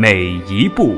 [0.00, 0.94] 每一步。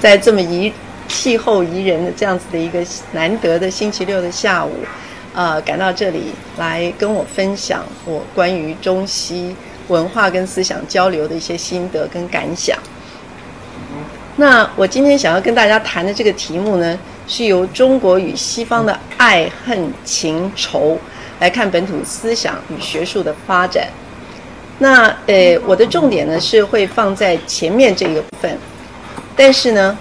[0.00, 0.72] 在这么宜
[1.06, 4.72] 气候宜人的这样子的一个难得的星期六的下午，
[5.34, 9.54] 呃，赶到这里来跟我分享我关于中西
[9.86, 12.76] 文化跟思想交流的一些心得跟感想。
[14.36, 20.98] 那我今天想要跟大家谈的这个题目呢，是由中国与西方的爱恨情仇
[21.40, 23.88] 来看本土思想与学术的发展。
[24.78, 28.58] 那呃，我的重点呢是会放在前面这个部分。
[29.36, 29.96] 但是呢，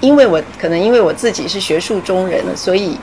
[0.00, 2.96] 因为我可能因为我自己是学术中人了，所以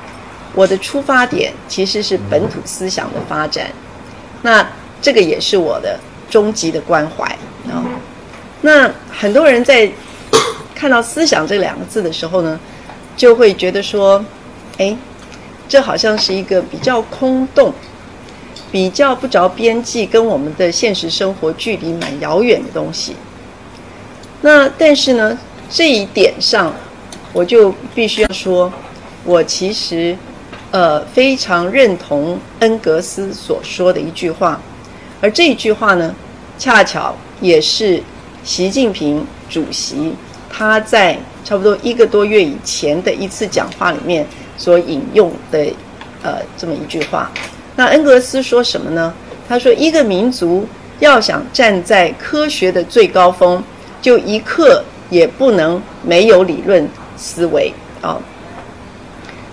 [0.54, 3.68] 我的出发点其实是本土思想的发展。
[4.42, 4.66] 那
[5.02, 7.26] 这个也是我的终极的关怀
[7.70, 7.84] 啊。
[8.62, 9.92] 那很多人在
[10.82, 12.60] 看到“思想”这两个字的时候呢，
[13.16, 14.26] 就会觉得说
[14.80, 14.98] ：“哎，
[15.70, 17.72] 这好像是一个比较空洞、
[18.72, 23.16] 比较不着边际，跟我们的现实生活距离蛮遥远的东西。”
[24.42, 25.38] 那但是呢？
[25.70, 26.74] 这一点上，
[27.32, 28.74] 我就必须要说，
[29.24, 30.18] 我其实，
[30.72, 34.60] 呃，非常认同恩格斯所说的一句话，
[35.22, 36.14] 而这一句话呢，
[36.58, 38.02] 恰巧也是
[38.44, 40.14] 习近平主席
[40.52, 45.66] 他在差不多一个多月以前的一次讲话里面所引用的，
[46.22, 47.32] 呃，这么一句话。
[47.76, 49.14] 那恩格斯说什么呢？
[49.48, 50.68] 他说，一个民族
[51.00, 53.64] 要想站在科学的最高峰，
[54.02, 54.84] 就一刻。
[55.12, 58.18] 也不能没有理论思维啊。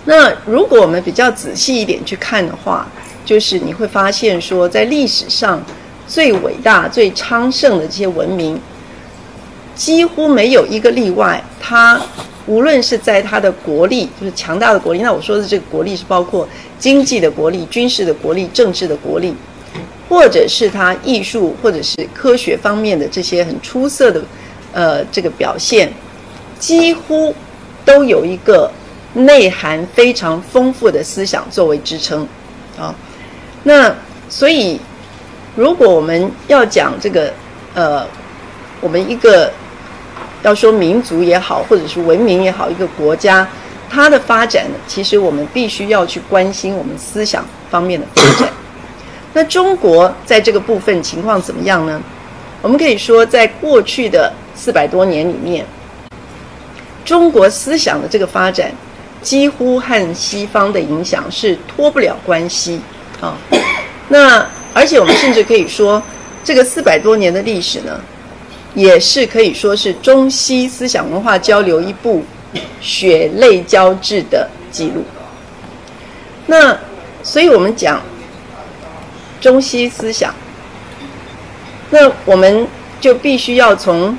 [0.05, 2.87] 那如果我们比较仔细一点去看的话，
[3.25, 5.61] 就是你会发现说，在历史上
[6.07, 8.57] 最伟大、最昌盛的这些文明，
[9.79, 11.41] 几乎没有一个例外。
[11.61, 11.97] 它
[12.45, 16.45] 无论是在它的国力，就是强大的国力，那我说的这个国力是包括
[16.77, 19.33] 经济的国力、军事的国力、政治的国力，
[20.09, 24.21] 或者是它艺术或者是科学方面的这些很出色的。
[24.71, 25.91] 呃，这个表现
[26.59, 27.33] 几乎
[27.83, 28.71] 都有一个
[29.15, 32.21] 内涵非常丰富的思想作为支撑
[32.77, 32.93] 啊。
[33.63, 33.91] 那
[34.29, 34.79] 所以，
[35.55, 37.33] 如果我们要讲这个
[37.73, 38.05] 呃，
[38.79, 39.51] 我们一个
[40.43, 43.47] 要说民族也好，或者是文明也好，一个国家
[43.89, 48.49] 它的发展，其实我们必须要去关心我们思想方面的发展。
[49.33, 52.01] 那中国在这个部分情况怎么样呢？
[52.61, 54.31] 我们可以说，在过去的。
[54.55, 55.65] 四百多年里面，
[57.05, 58.69] 中国思想的这个发展，
[59.21, 62.81] 几乎和西方的影响是脱不了关系
[63.21, 63.37] 啊。
[64.09, 66.03] 那而且我们甚至可以说，
[66.43, 68.01] 这个四百多年的历史呢，
[68.75, 72.23] 也是可以说是中西思想文化交流一部
[72.81, 75.03] 血泪交织的记录。
[76.47, 76.77] 那
[77.23, 78.01] 所以我们讲
[79.39, 80.33] 中西思想，
[81.89, 82.67] 那我们
[82.99, 84.17] 就必须要从。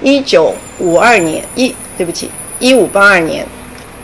[0.00, 2.30] 一九五二年一，对不起，
[2.60, 3.44] 一五八二年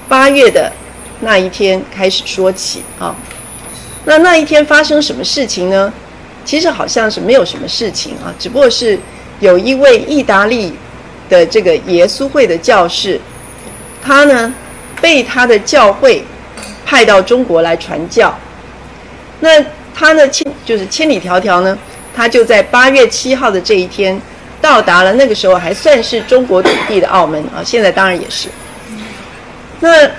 [0.09, 0.73] 八月的
[1.21, 3.15] 那一天开始说起啊。
[4.05, 5.93] 那那一天发生什么事情呢？
[6.45, 8.99] 其实好像是没有什么事情啊，只不过是
[9.45, 10.73] 有一位意大利
[11.29, 13.21] 的这个耶稣会的教士，
[14.03, 14.53] 他呢
[15.01, 16.25] 被他的教会
[16.87, 18.35] 派到中国来传教。
[19.41, 19.63] 那
[19.95, 21.77] 他呢千就是千里迢迢呢，
[22.17, 24.21] 他就在八月七号的这一天。
[24.61, 28.49] 到达了那个时候还算是中国土地的澳门啊，现在当然也是。
[29.81, 30.11] 那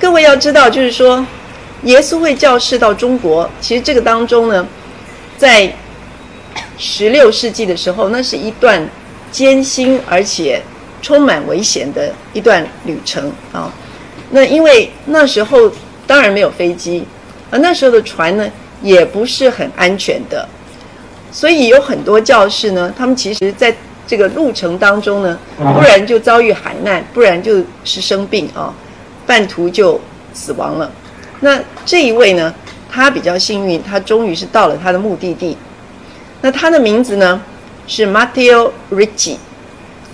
[0.00, 1.22] 各位要知道，就是说，
[1.82, 4.66] 耶稣会教士到中国，其实这个当中呢，
[5.36, 5.70] 在
[6.78, 8.86] 十六世纪的时候，那是一段
[9.30, 10.60] 艰辛而且
[11.00, 13.72] 充满危险的一段旅程啊。
[14.30, 15.70] 那因为那时候
[16.06, 17.04] 当然没有飞机，
[17.50, 18.48] 而那时候的船呢
[18.82, 20.48] 也不是很安全的。
[21.32, 23.74] 所以有很多教士呢，他们其实在
[24.06, 28.72] 这个路程当中呢，不然就遭遇海难，不然就是生病啊，
[29.26, 30.00] 半途就
[30.32, 30.90] 死亡了。
[31.40, 32.54] 那这一位呢，
[32.90, 35.56] 他比较幸运，他终于是到了他的目的地。
[36.42, 37.40] 那他的名字呢
[37.86, 39.36] 是 Matteo Ricci，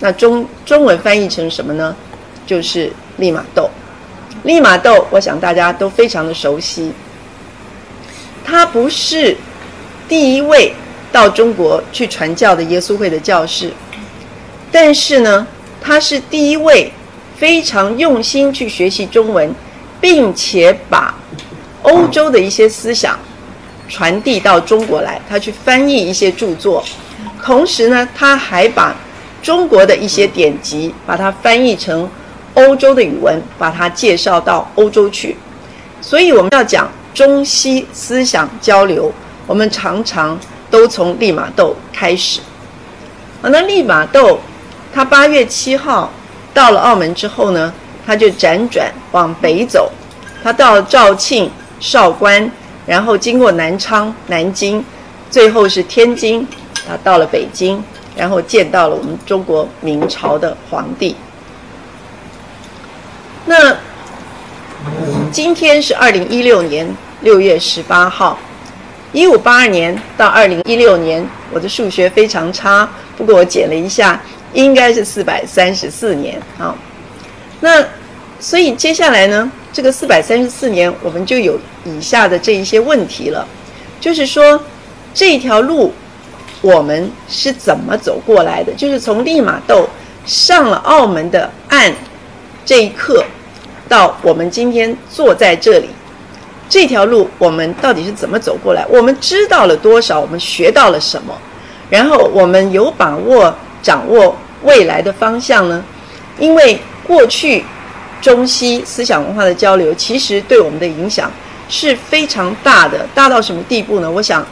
[0.01, 1.95] 那中中文翻译成什么呢？
[2.47, 3.71] 就是利玛窦。
[4.45, 6.93] 利玛窦，我想大家都非常的熟悉。
[8.45, 9.37] 他不是
[10.09, 10.75] 第一位
[11.13, 13.73] 到中国去传教的耶稣会的教士，
[14.73, 15.47] 但是呢，
[15.81, 16.93] 他是第一位
[17.37, 19.55] 非常用心去学习中文，
[20.01, 21.15] 并且把
[21.83, 23.17] 欧洲的一些思想
[23.93, 25.21] 传递到中国来。
[25.29, 26.83] 他去翻译一些著作，
[27.45, 28.97] 同时呢，他还把
[29.43, 32.09] 中国的一些典籍，把它翻译成。
[32.55, 35.35] 欧洲的语文，把它介绍到欧洲去，
[36.03, 39.11] 所以我们要讲中西思想交流，
[39.47, 40.39] 我们常常
[40.71, 42.41] 都从利玛窦开始。
[43.41, 44.39] 啊，那利玛窦
[44.93, 46.13] 他八月七号
[46.53, 47.73] 到了澳门之后呢，
[48.05, 49.91] 他就辗转往北走，
[50.45, 51.51] 他到肇庆、
[51.81, 52.53] 韶关，
[52.87, 54.85] 然后经过南昌、南京，
[55.31, 56.47] 最后是天津，
[56.89, 57.83] 啊到了北京，
[58.17, 61.17] 然后见到了我们中国明朝的皇帝。
[63.47, 63.77] 那
[65.31, 66.87] 今天是二零一六年
[67.21, 68.39] 六月十八号，
[69.13, 74.21] 一五八二年到二零一六年，我的数学非常差，不过我减了一下，
[74.53, 76.75] 应该是四百三十四年啊。
[77.61, 77.85] 那
[78.41, 83.47] 所以接下来呢，这个四百三十四年，我们就有以下的这一些问题了，
[83.99, 84.61] 就是说
[85.15, 85.93] 这条路
[86.61, 88.73] 我们是怎么走过来的？
[88.75, 89.89] 就是从利玛窦
[90.27, 91.93] 上了澳门的岸。
[92.65, 93.25] 这一刻，
[93.89, 95.89] 到我们今天坐在这里，
[96.69, 98.87] 这条路我们到底是怎么走过来？
[98.89, 100.21] 我们知道了多少？
[100.21, 101.35] 我们学到了什么？
[101.91, 103.53] 然后我们有把握
[103.83, 105.83] 掌握未来的方向呢？
[106.39, 107.65] 因为过去
[108.23, 111.31] 中西思想文化的交流，其实对我们的影响
[111.69, 113.05] 是非常大的。
[113.15, 114.11] 大到什么地步呢？
[114.11, 114.47] 我想，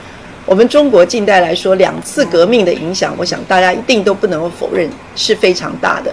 [0.44, 6.12] 我们中国近代来说，两次革命的影响，我想大家一定都不能够否认是非常大的。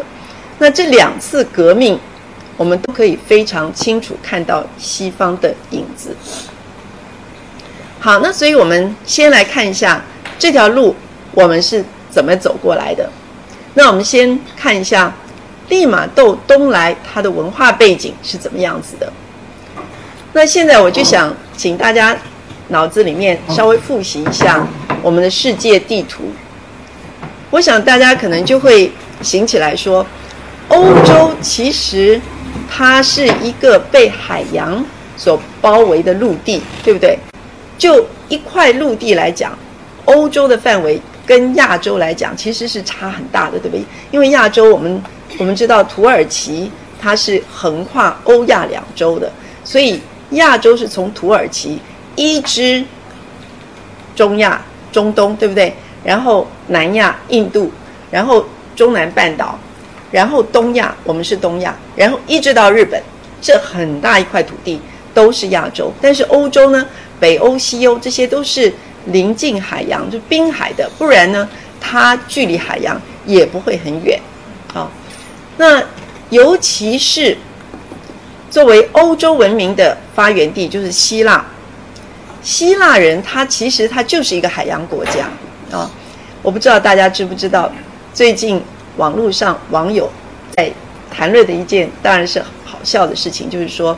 [0.59, 1.99] 那这两次革命，
[2.55, 6.15] 我们都可以非常清楚看到西方的影子。
[7.99, 9.99] 好，那所以我们先来看一下
[10.37, 10.95] 这条路
[11.31, 13.09] 我们是怎么走过来的。
[13.73, 15.11] 那我们先看一下
[15.69, 19.11] 利玛窦东来它的文化背景是怎么样子的。
[20.33, 22.15] 那现在我就想请大家
[22.69, 24.65] 脑子里面稍微复习一下
[25.01, 26.31] 我们的世界地图。
[27.49, 28.91] 我想大家可能就会
[29.21, 30.05] 醒起来说。
[30.69, 32.19] 欧洲其实
[32.69, 34.83] 它是一个被海洋
[35.15, 37.17] 所包围的陆地，对不对？
[37.77, 39.57] 就一块陆地来讲，
[40.03, 43.85] 欧洲的范围跟亚洲来讲其实是差很大的，对不对？
[44.11, 45.01] 因为亚洲我们
[45.37, 46.71] 我们知道土耳其
[47.01, 49.31] 它是横跨欧亚两洲的，
[49.63, 50.01] 所以
[50.31, 51.79] 亚洲是从土耳其
[52.15, 52.83] 一直
[54.15, 55.73] 中亚、中东，对不对？
[56.03, 57.71] 然后南亚、印度，
[58.09, 58.45] 然后
[58.75, 59.57] 中南半岛。
[60.09, 63.03] 然后东亚，我们是东亚，然后一直到日本，
[63.41, 64.79] 这很大一块土地
[65.13, 65.91] 都是亚洲。
[66.01, 66.87] 但是欧洲呢，
[67.19, 68.73] 北欧、西欧这些都是
[69.07, 71.47] 临近海洋，就滨海的，不然呢，
[71.81, 74.17] 它距离海洋也不会很远。
[74.73, 74.89] 好，
[75.57, 75.83] 那
[76.29, 77.37] 尤其是
[78.49, 81.45] 作为欧洲文明的发源地，就是希腊。
[82.41, 85.27] 希腊人他其实他就是一个海洋国家
[85.71, 85.91] 啊。
[86.41, 87.71] 我不知道大家知不知道，
[88.13, 88.61] 最近。
[88.97, 90.09] 网络上网友
[90.55, 90.71] 在
[91.11, 93.95] 谈论的一件当然是好笑的事情，就是说，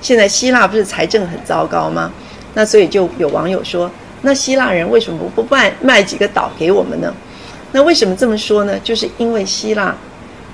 [0.00, 2.08] 现在希腊不是财政很糟糕吗？
[2.54, 3.90] 那所以就有网友说，
[4.20, 7.12] 那希腊人为什么不不卖卖几个岛给我们呢？
[7.72, 8.78] 那为什么这么说呢？
[8.84, 9.92] 就是因为希腊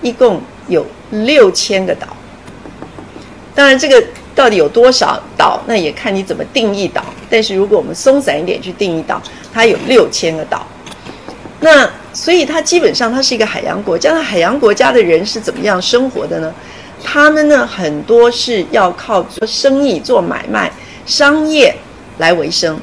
[0.02, 2.06] 一共有六千个岛。
[3.54, 4.02] 当然，这个
[4.34, 7.04] 到底有多少岛，那也看你怎么定义岛。
[7.28, 9.20] 但是如果我们松散一点去定义岛，
[9.52, 10.66] 它有六千个岛。
[11.60, 14.12] 那所以它基本上它是一个海洋国家。
[14.12, 16.54] 那海洋国家的人是怎么样生活的呢？
[17.02, 20.70] 他们呢很多是要靠做生意、做买卖、
[21.04, 21.74] 商业
[22.18, 22.78] 来为生。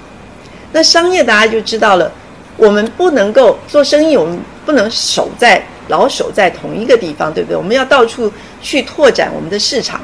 [0.73, 2.11] 那商业大家就知道了，
[2.57, 7.57] 我们不能够做生意，我们不能守在老守在同一个地方，对不对？
[7.57, 9.99] 我们要到处去拓展我们的市场。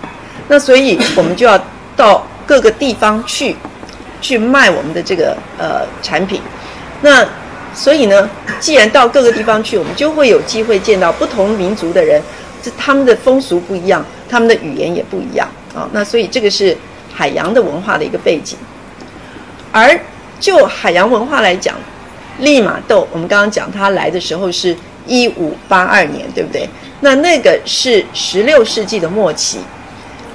[0.48, 1.60] 那所以我们就要
[1.96, 3.56] 到各个地方去，
[4.20, 6.42] 去卖我们的这个呃产品。
[7.02, 7.26] 那
[7.74, 12.22] 所以呢，既然到各个地方去，我们就会有机会见到不同民族的人，
[12.62, 15.88] 这他们的风俗不一样，他们的语言也不一样啊。
[15.94, 16.78] 那所以这个是
[17.14, 18.58] 海洋的文化的一个背景。
[19.72, 19.98] 而
[20.38, 21.76] 就海洋文化来讲，
[22.40, 24.76] 利玛窦，我们刚刚讲他来的时候是
[25.08, 26.70] 一五八二年，对不对？
[27.02, 29.60] 那那个是十六世纪的末期，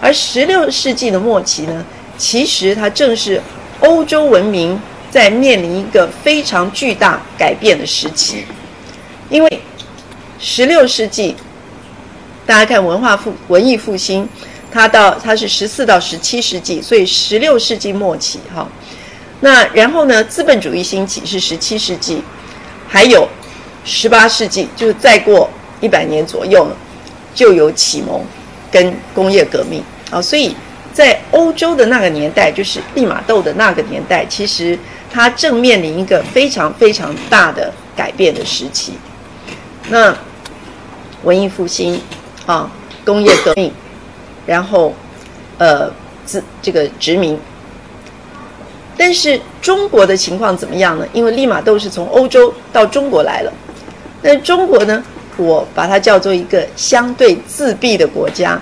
[0.00, 1.85] 而十六世纪的末期呢，
[2.16, 3.40] 其实它正是
[3.80, 4.80] 欧洲文明。
[5.08, 8.44] 在面临一个非常巨大改变的时期，
[9.30, 9.61] 因为
[10.38, 11.35] 十六世纪，
[12.44, 14.28] 大家看文化复文艺复兴，
[14.70, 18.68] 它到它是十四到十七世纪，所以十六世纪末期哈。
[19.40, 22.20] 那然后呢，资本主义兴起是十七世纪，
[22.87, 23.26] 还有
[23.87, 25.49] 十八世纪，就是再过
[25.81, 26.76] 一百年左右呢，
[27.35, 28.21] 就有启蒙
[28.71, 30.21] 跟工业革命啊。
[30.21, 30.55] 所以
[30.93, 34.76] 在欧洲的那个年代，就是利玛窦的那个年代，其实
[35.11, 38.95] 它正面临一个非常非常大的改变的时期。
[39.88, 40.14] 那
[41.23, 42.00] 文艺复兴
[42.45, 42.69] 啊，
[43.05, 43.73] 工业革命，
[44.45, 44.93] 然后
[45.59, 45.88] 呃，
[46.25, 47.38] 自这个殖民。
[48.99, 51.07] 但是中国的情况怎么样呢？
[51.12, 53.52] 因为利玛窦是从欧洲到中国来了，
[54.26, 55.00] 那中国呢，
[55.37, 58.61] 我把它叫做一个相对自闭的国家。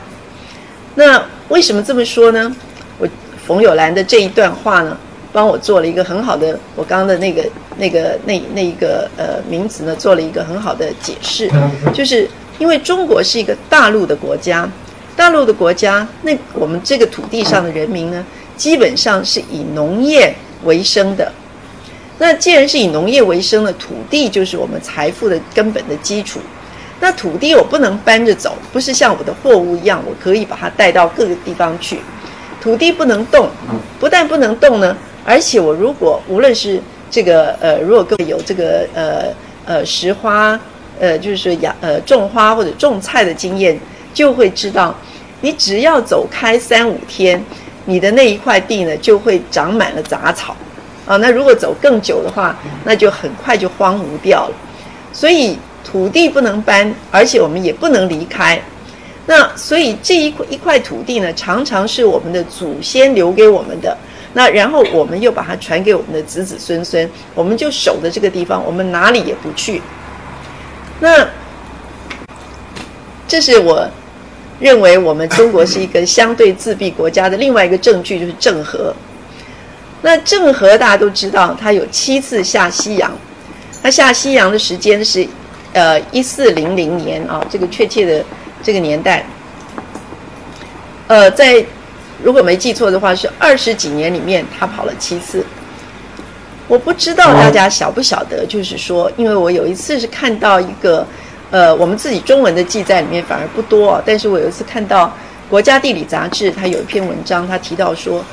[0.94, 2.54] 那为什么这么说呢？
[2.98, 3.08] 我
[3.46, 4.94] 冯友兰的这一段话呢，
[5.32, 7.42] 帮我做了一个很好的，我刚刚的那个
[7.78, 11.50] 那个那那一个呃名词呢，做了一个很好的解释，
[11.94, 12.28] 就是
[12.58, 14.68] 因为中国是一个大陆的国家，
[15.16, 18.22] 大陆的国家，那我们这个土地上的人民呢？
[18.54, 20.32] 基本上是以农业
[20.64, 21.32] 为生的。
[22.18, 26.40] 那既然是以农业为生的，土地就是我们财富的根本的基础。
[27.00, 31.98] 那土地我不能搬着走，不是像我的货物一样，我可以把它带到各个地方去。
[32.60, 33.48] 土地不能动，
[33.98, 36.80] 不但不能动呢，而且我如果无论是
[37.10, 39.24] 这个呃，如果各位有这个呃
[39.66, 40.58] 呃拾花
[40.98, 43.78] 呃，就是养呃种花或者种菜的经验，
[44.14, 44.94] 就会知道，
[45.40, 47.44] 你只要走开三五天。
[47.86, 50.56] 你的那一块地呢，就会长满了杂草，
[51.06, 54.54] 啊，那如果走更久的话，那就很快就荒芜掉了。
[55.12, 58.60] 所以土地不能搬，而且我们也不能离开。
[59.26, 63.96] 那所以这一块一块土地呢，常常是我们的祖先留给我们的。
[64.32, 69.80] 那然后我们又把它传给我们的子子孙孙，我们就守着这个地方，我们哪里也不去。
[71.00, 71.28] 那
[73.28, 73.88] 这是我。
[74.60, 78.94] 认为我们中国是一个相对自闭国家的另外一个证据就是郑和。
[80.04, 83.10] 那郑和大家都知道，他有七次下西洋。
[83.82, 85.26] 他下西洋的时间是，
[85.72, 88.22] 呃，一四零零年啊，这个确切的
[88.62, 89.24] 这个年代。
[91.06, 91.64] 呃，在
[92.22, 95.42] 如果没记错的话，是二十几年里面他跑了七次。
[96.68, 101.06] 我不知道大家晓不晓得，就是说，因为我有一次是看到一个。
[101.50, 105.06] 呃，我们自己中文的记载里面反而不多，但是我有一次看到
[105.48, 108.24] 《国家地理》杂志，它有一篇文章，它提到说，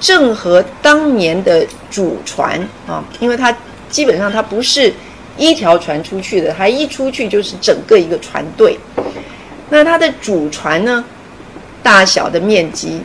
[0.00, 3.54] 郑和当年的主船啊，因为他
[3.88, 4.92] 基本上他不是
[5.36, 8.78] 一条船出去的，他一出去就是整个一个船队。
[9.70, 11.02] 那它的主船呢，
[11.82, 13.00] 大小的面积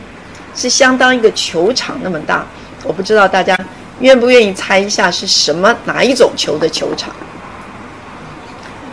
[0.54, 2.44] 是相当一个球场那么大，
[2.84, 3.58] 我不知道大家
[4.00, 7.12] 愿不愿意猜一下是什么哪一种球的球场？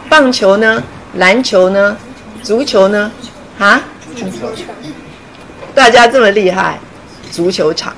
[0.10, 0.82] 棒球呢？
[1.16, 1.96] 篮球呢？
[2.42, 3.12] 足球呢？
[3.60, 3.82] 啊？
[5.76, 6.80] 大家这么厉害，
[7.28, 7.96] 足球场。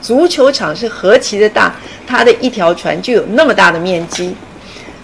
[0.00, 1.74] 足球场是何其的大，
[2.06, 4.34] 它的一条船就有那么大的面积。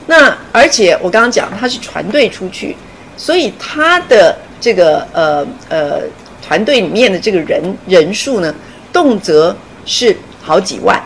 [0.06, 2.76] 那而且我刚刚讲，它是船队出去，
[3.16, 6.00] 所以它的这个呃呃
[6.40, 8.54] 团队里面的这个人人数呢，
[8.92, 10.96] 动辄是好几万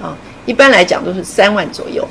[0.00, 0.16] 啊。
[0.46, 2.06] 一般来讲都是三万左右。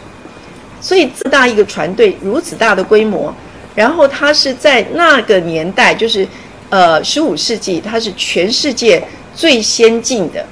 [0.80, 3.34] 所以这么大一个船队，如此大的规模，
[3.74, 6.28] 然后它是在那个年代，就是
[6.70, 9.04] 呃十五世纪，它是全世界
[9.38, 10.46] 最先进的。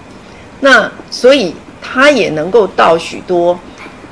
[0.62, 3.60] 那所以它也能够到许多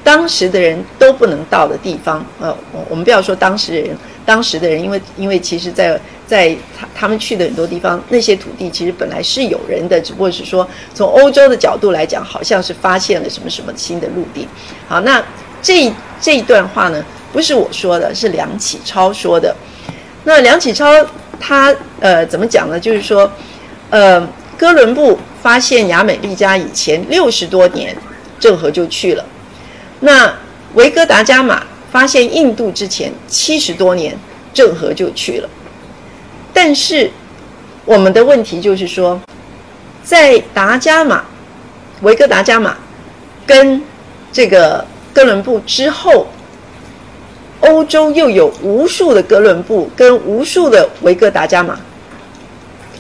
[0.04, 2.26] 当时的人都不能到的地方。
[2.42, 14.48] 呃，我我们不要说当时的人，当时的人，因为因为其实在在他他们去的很多地方，那些土地其实本来是有人的，只不过是说从欧洲的角度来讲，好像是发现了什么什么新的陆地。
[14.88, 15.24] 好，那。
[15.66, 15.90] 这
[16.20, 17.02] 这一段话呢，
[17.32, 19.56] 不是我说的，是梁启超说的。
[20.26, 20.86] 那梁启超
[21.40, 22.78] 他呃怎么讲呢？
[22.78, 23.32] 就是说，
[23.90, 24.22] 呃，
[24.64, 27.94] 哥伦布发现亚美利加以前六十多年，
[28.40, 29.26] 郑和就去了。
[30.00, 30.34] 那
[30.76, 34.18] 维哥达伽马发现印度之前七十多年，
[34.54, 35.50] 郑和就去了。
[36.54, 37.12] 但是
[37.84, 39.20] 我们的问题就是说，
[40.02, 41.26] 在达伽马、
[42.02, 42.78] 维哥达伽马
[43.46, 43.84] 跟
[44.32, 44.86] 这个。
[45.14, 46.26] 哥伦布之后，
[47.60, 51.78] 欧洲又有无数的哥伦布跟无数的维哥达伽马，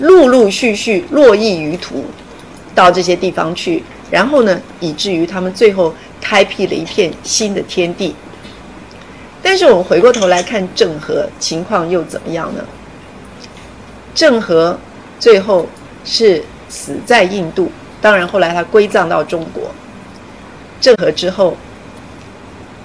[0.03, 2.05] 陆陆续续落绎于途，
[2.75, 8.13] 到这些地方去，然后呢，以至于他们最后开辟了一片新的天地。
[9.41, 12.63] 但是我们回过头来看郑和情况又怎么样呢？
[14.13, 14.77] 郑和
[15.19, 15.67] 最后
[16.03, 19.71] 是死在印度，当然后来他归葬到中国。
[20.79, 21.55] 郑和之后。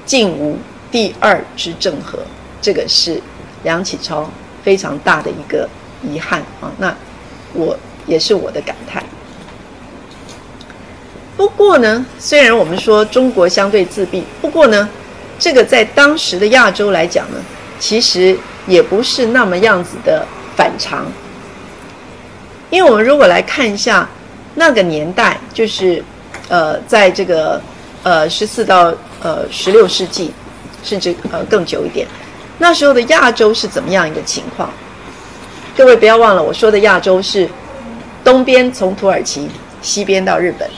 [0.08, 0.56] 晋无
[0.90, 2.18] 第二之郑和，
[2.62, 3.20] 这个是
[3.62, 4.26] 梁启超
[4.64, 5.68] 非常大的一个
[6.02, 6.72] 遗憾啊。
[6.78, 6.96] 那
[7.54, 7.76] 我
[8.06, 9.02] 也是我的感叹。
[11.36, 14.88] 不过呢，虽然我们说中国相对自闭，不过呢，
[15.38, 17.38] 这个在当时的亚洲来讲呢，
[17.78, 18.36] 其实
[18.66, 20.26] 也不是那么样子的
[20.56, 21.06] 反常。
[22.70, 24.08] 因为我们如果来看一下
[24.56, 26.02] 那个年代，就是
[26.48, 27.60] 呃，在这个
[28.02, 30.32] 呃十四到呃十六世纪，
[30.82, 32.06] 甚至呃更久一点，
[32.58, 34.68] 那时候的亚洲是怎么样一个情况？
[35.78, 37.48] 各位不要忘了，我说的亚洲是
[38.24, 39.48] 东边从土耳其，
[39.80, 40.68] 西边到日本。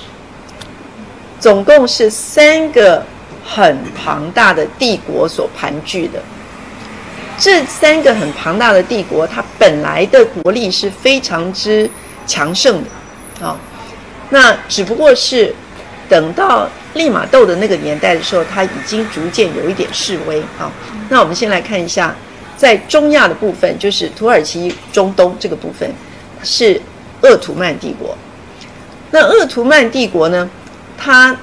[1.38, 3.02] 总共是三个
[3.42, 6.20] 很庞大的帝国所盘踞的。
[7.38, 11.88] 这三个很庞大的帝国，它本来的国力是非常之
[12.26, 13.56] 强盛的，啊，
[14.28, 15.54] 那只不过是
[16.10, 20.70] 等到利玛窦的那个年代的时候，它已经逐渐有一点示威啊。
[21.08, 22.14] 那我们先来看一下，
[22.60, 25.90] 在中亚的部分，就是土耳其中东这个部分，
[26.42, 26.78] 是
[27.22, 28.14] 鄂图曼帝国。
[29.10, 30.50] 那鄂图曼帝国呢？
[30.98, 31.34] 它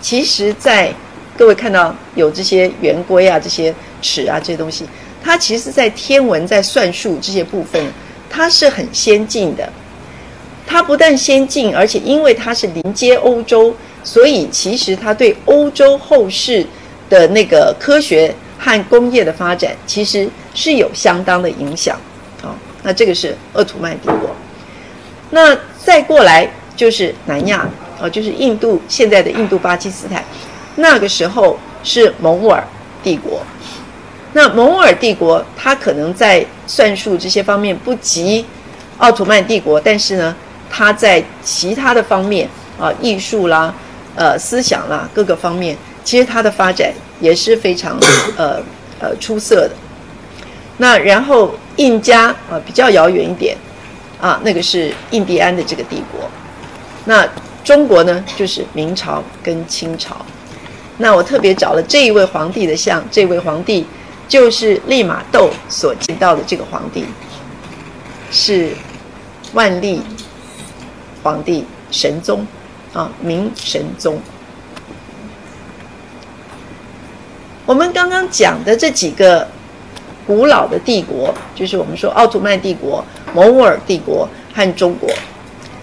[0.00, 0.90] 其实，在
[1.36, 4.86] 各位看到有这些圆规啊、这些尺啊这些东西，
[5.22, 7.84] 它其实，在天文、在算术这些部分，
[8.30, 9.70] 它是很先进的。
[10.66, 16.66] 它不但先进，而且因为它是临接欧洲，所以其实它对欧洲后世
[17.10, 21.96] 的那个科学和工业的发展，其实是有相当的影响。
[22.42, 24.34] 哦，那这个是鄂图曼帝国。
[25.30, 27.68] 那再过来就是南亚。
[28.00, 30.24] 哦，就是印度现在的印度巴基斯坦，
[30.74, 32.60] 那个时候是蒙尔
[33.00, 33.40] 帝国。
[34.32, 38.44] 那蒙尔帝国，它可能在算术这些方面不及
[38.98, 40.34] 奥图曼帝国，但是呢，
[40.68, 43.72] 它在其他的方面啊，艺术啦、
[44.16, 47.96] 呃思想啦各个方面，其实它的发展也是非常
[48.36, 48.60] 呃
[48.98, 49.70] 呃出色的。
[50.82, 53.56] 那然后印加啊比较遥远一点
[54.20, 56.28] 啊，那个是印第安的这个帝国。
[57.04, 57.24] 那
[57.62, 60.16] 中国呢，就是明朝跟清朝。
[60.98, 63.86] 那我特别找了这一位皇帝的像，这位皇帝
[64.26, 67.04] 就是利玛窦所见到的这个皇帝，
[68.32, 68.70] 是
[69.52, 70.02] 万历
[71.22, 72.44] 皇帝神宗
[72.92, 74.20] 啊，明神宗。
[77.66, 79.46] 我们刚刚讲的这几个
[80.26, 83.04] 古老的帝国，就是我们说奥图曼帝国、
[83.34, 85.08] 蒙古尔帝国和中国。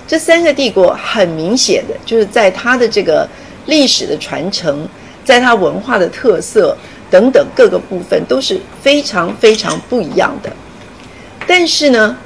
[0.07, 3.27] 这三个帝国很明显的就是在它的这个
[3.67, 4.87] 历史的传承，
[5.23, 6.75] 在它文化的特色
[7.11, 10.51] 等等各个部分都是非常非常不一样的。
[11.45, 12.17] 但是呢，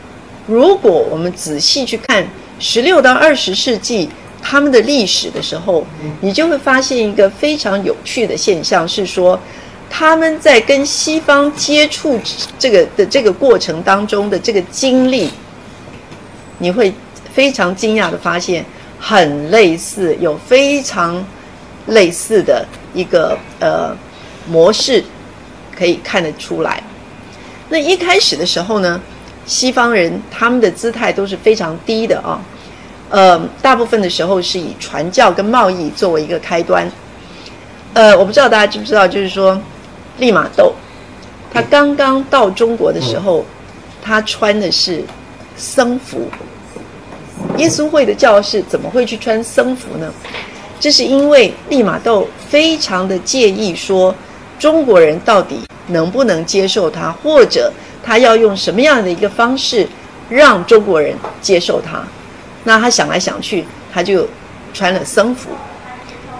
[0.47, 2.25] 如果我们仔细去看
[2.59, 4.09] 十六到二十世纪
[4.41, 5.85] 他们的历史的时候，
[6.21, 9.37] 你就会发现一个非常有趣的现象，是说
[9.95, 12.19] 他们在跟西方接触
[12.57, 15.29] 这个的这个过程当中的这个经历，
[16.57, 16.91] 你会。
[17.33, 18.63] 非常惊讶的发现，
[18.99, 21.25] 很类似，有非常
[21.87, 23.91] 类似的一个呃
[24.47, 25.03] 模式
[25.75, 26.83] 可以看得出来。
[27.69, 29.01] 那一开始的时候呢，
[29.47, 32.39] 西方人他们的姿态都是非常低的啊，
[33.09, 36.87] 呃，大部分的时候是以传教跟贸易作为一个开端。
[37.93, 39.59] 呃，我不知道大家知不知道，就是说
[40.17, 40.73] 利玛窦
[41.51, 43.45] 他刚刚到中国的时候，
[44.01, 45.03] 他穿的是
[45.55, 46.27] 僧服。
[47.57, 50.11] 耶稣会的教士怎么会去穿僧服呢？
[50.79, 54.13] 这是因为利玛窦非常的介意，说
[54.57, 57.71] 中国人到底能不能接受他，或者
[58.03, 59.87] 他要用什么样的一个方式
[60.29, 62.03] 让中国人接受他。
[62.63, 64.27] 那他想来想去，他就
[64.73, 65.49] 穿了僧服。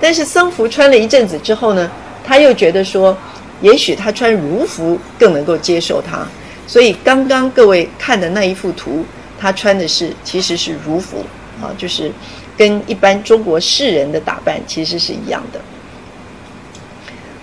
[0.01, 1.89] 但是僧服穿了一阵子之后呢，
[2.25, 3.15] 他又觉得说，
[3.63, 6.23] 也许他穿儒服更能够接受他。
[6.67, 9.03] 所以刚刚各位看的那一幅图。
[9.39, 11.17] 他穿的是其实是儒服
[11.61, 12.09] 啊，就是
[12.55, 15.59] 跟一般中国士人的打扮其实是一样的。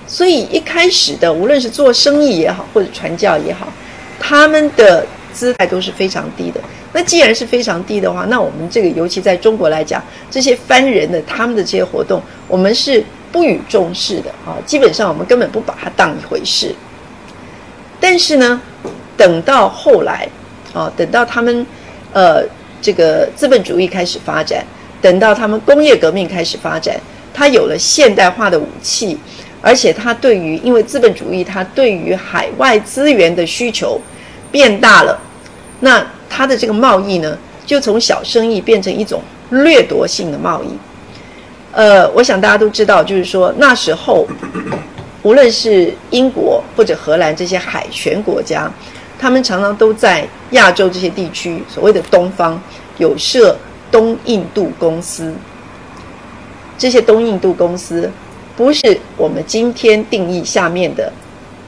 [0.06, 3.70] 所以一开始的无论是做生意也好，或者传教也好，
[4.18, 6.60] 他们的姿态都是非常低的。
[6.94, 14.58] 那既然是非常低的话，那我们这个尤其在中国来讲，这些番人的他们的这些活动，我们是不予重视的啊。
[14.64, 16.74] 基本上我们根本不把它当一回事。
[17.98, 18.60] 但是呢，
[19.16, 20.28] 等到后来
[20.72, 21.66] 啊，等到他们。
[22.12, 22.42] 呃，
[22.82, 24.64] 这个资本主义开始发展，
[25.00, 27.00] 等到他们工业革命开始发展，
[27.32, 29.16] 它有了现代化的武器，
[29.62, 34.00] 而且它对于因为资本主义，它对于海外资源的需求
[34.50, 35.16] 变大了，
[35.78, 40.76] 那它的这个贸易呢，就从小生意变成一种掠夺性的贸易。
[41.72, 44.26] 呃，我想大家都知道，就是说那时候
[45.22, 48.70] 无论是英国或者荷兰这些海权国家，
[49.18, 52.60] 他们常常都在亚洲这些地区，所谓的东方
[52.98, 53.56] 有设
[53.90, 55.34] 东印度公司。
[56.78, 58.10] 这些东印度公司
[58.56, 61.12] 不是我们今天定义下面的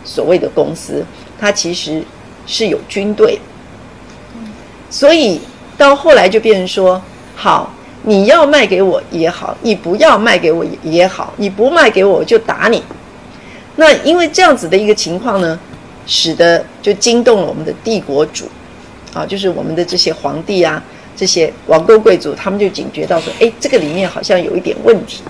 [0.04, 1.04] 所谓的公司，
[1.38, 2.02] 它其实
[2.46, 3.38] 是有军队。
[4.88, 5.40] 所以
[5.76, 7.00] 到后来就变成说，
[7.36, 7.72] 好，
[8.04, 12.82] 你要卖给我也好，你不要卖给我也好，你不卖给我我就打你。
[13.76, 15.58] 那因为这样子的一个情况呢，
[16.06, 18.46] 使得就惊动了我们的帝国主，
[19.14, 20.82] 啊，就是我们的这些皇帝啊，
[21.16, 25.22] 这些王公贵族，他们就警觉到说，哎，这个里面好像有一点问题。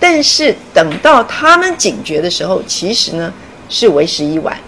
[0.00, 3.32] 但是等到他们警觉的时候，其实呢
[3.68, 4.58] 是为时已晚。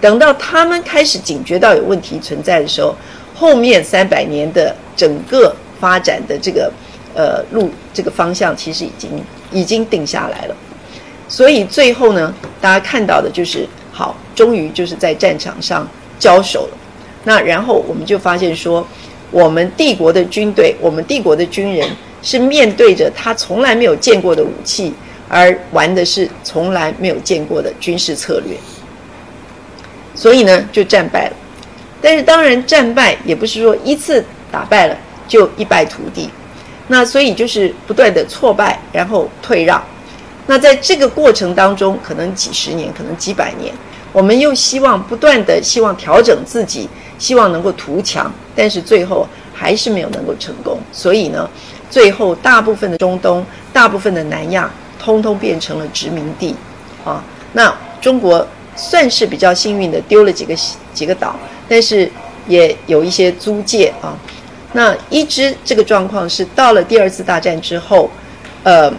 [0.00, 2.94] 等到他们开始警觉到有问题存在的时候，
[3.34, 6.72] 后面三百年的整个发展的这个
[7.14, 9.10] 呃路这个方向，其实已经
[9.52, 10.56] 已经定下来了。
[11.28, 16.78] 所以最后呢，大家看到的就是好，终于就是在战场上交手了。
[17.24, 18.86] 那然后我们就发现说，
[19.30, 21.88] 我们帝国的军队，我们帝国的军人
[22.22, 24.94] 是面对着他从来没有见过的武器，
[25.28, 28.56] 而玩的是从来没有见过的军事策略。
[30.14, 31.36] 所以呢，就战败了。
[32.00, 36.30] 但是当然，战败也不是说一次打败了就一败涂地。
[36.88, 39.82] 那所以就是不断的挫败，然后退让。
[40.46, 43.74] 那在这个过程当中，可能几十年，可能几百年，
[44.12, 50.78] 我们又希望不断的希望调整自己，希望能够图强，但是最后还是没有能够成功。
[50.92, 51.48] 所以呢，
[51.90, 56.54] 最后大部分的中东，大部分的南亚，通通变成了殖民地。
[57.04, 58.46] 啊，那中国。
[58.78, 60.54] 算是比较幸运的，丢了几个
[60.92, 61.34] 几个岛，
[61.66, 62.06] 但是
[62.46, 64.12] 也有一些租界啊。
[64.76, 68.10] 那一直这个状况是到了第二次大战之后，
[68.62, 68.92] 呃，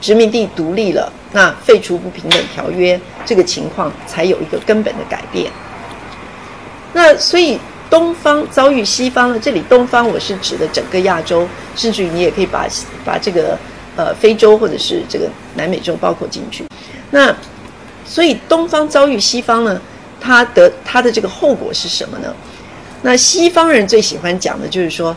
[0.00, 5.50] 殖民地独立了，那废除不平等条约，这个情况才有一个根本的改变。
[6.92, 7.58] 那所以
[7.90, 12.68] 东方遭遇西方了，这里东方我是指的整个亚洲，甚至于你也可以把
[13.04, 13.58] 把这个
[13.96, 16.64] 呃非洲或者是这个南美洲包括进去。
[17.10, 17.34] 那
[18.06, 19.80] 所以东方遭遇西方呢，
[20.20, 22.32] 它的它的这个后果是什么呢？
[23.02, 25.16] 那西方人最喜欢讲的就是说，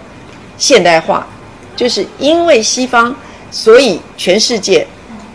[0.57, 1.27] 现代化，
[1.75, 3.15] 就是因为西方，
[3.51, 4.85] 所以全世界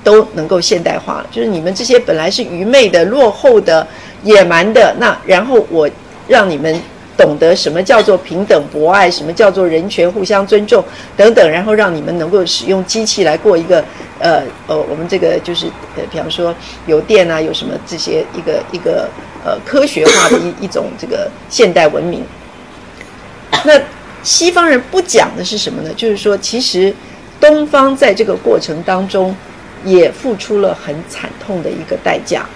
[0.03, 1.27] 都能够现代化了。
[1.31, 3.87] 就是你们这些本来是愚昧的、落后的、
[4.23, 5.89] 野蛮的，那然后我
[6.27, 6.81] 让你们。
[7.19, 10.85] 懂得什么叫做平等博爱，什么叫做人权互相尊重
[11.17, 13.85] 等等，然后让你们能够使用机器来过一个
[14.21, 16.55] 呃呃，我们这个就是呃，比方说
[16.87, 19.09] 有电啊，有什么这些一个一个
[19.45, 22.23] 呃科学化的一一种这个现代文明。
[23.65, 23.81] 那
[24.23, 25.91] 西方人不讲的是什么呢？
[25.95, 26.95] 就是说，其实
[27.41, 29.35] 东方在这个过程当中
[29.85, 32.47] 也付出了很惨痛的一个代价，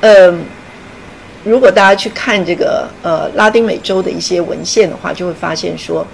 [0.00, 0.44] 嗯。
[1.42, 6.06] 如果大家去看这个呃拉丁美洲的一些文献的话，就会发现说，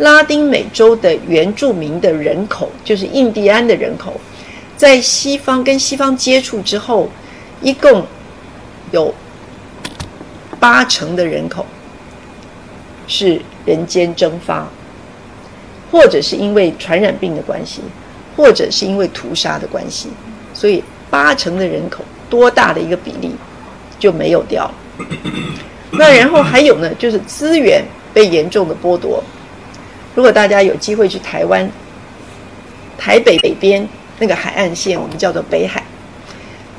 [0.00, 4.20] 拉丁美洲的原住民的人口，就是印第安的人口，
[4.76, 7.08] 在西方跟西方接触之后，
[7.62, 8.06] 一共
[8.90, 9.14] 有
[10.60, 11.64] 八成的人口
[13.06, 14.66] 是人间蒸发，
[15.90, 17.80] 或者是因为传染病的关系，
[18.36, 20.08] 或者是因为屠杀的关系，
[20.52, 23.32] 所以八成的人口多大的一个比例？
[23.98, 24.70] 就没有掉。
[25.92, 29.24] 那然后还有呢，就是资源被严重的剥夺。
[30.14, 31.66] 如果大家有机会去台湾，
[32.98, 33.88] 台北北边
[34.18, 35.82] 那个海岸线，我们叫做北海。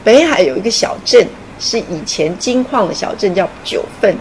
[0.03, 1.27] 北海有一个小镇，
[1.59, 4.15] 是以前金矿的小镇，叫九份。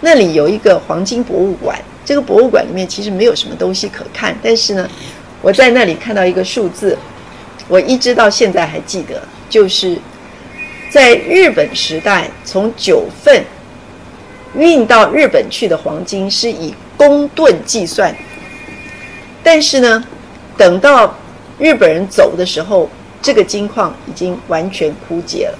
[0.00, 1.78] 那里有一个黄金博物馆。
[2.04, 4.88] 这个博物馆里面其实没有什么东西可看，但是呢，
[5.42, 6.96] 我在那里看到一个数字，
[7.68, 9.98] 我一直到现在还记得，就是。
[10.90, 13.44] 在日本时代，从九份
[14.54, 18.16] 运到日本去的黄金是以公吨计算，
[19.42, 20.02] 但是呢，
[20.56, 21.14] 等到
[21.58, 22.88] 日本人走的时候，
[23.20, 25.58] 这个金矿已经完全枯竭了。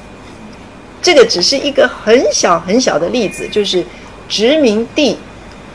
[1.02, 3.84] 这个只是一个很小很小的例子，就是
[4.28, 5.16] 殖民地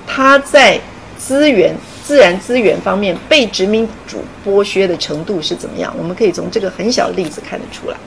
[0.06, 0.80] 它在
[1.18, 5.94] 资源、自然资源方面被殖民主剥削的程度是怎么样？
[5.98, 7.98] 我们可以从这个很小的例子看得出来。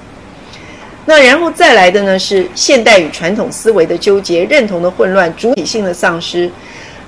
[1.05, 6.51] 那然后再来的呢是现代与传统思维的纠结、认同的混乱、主体性的丧失，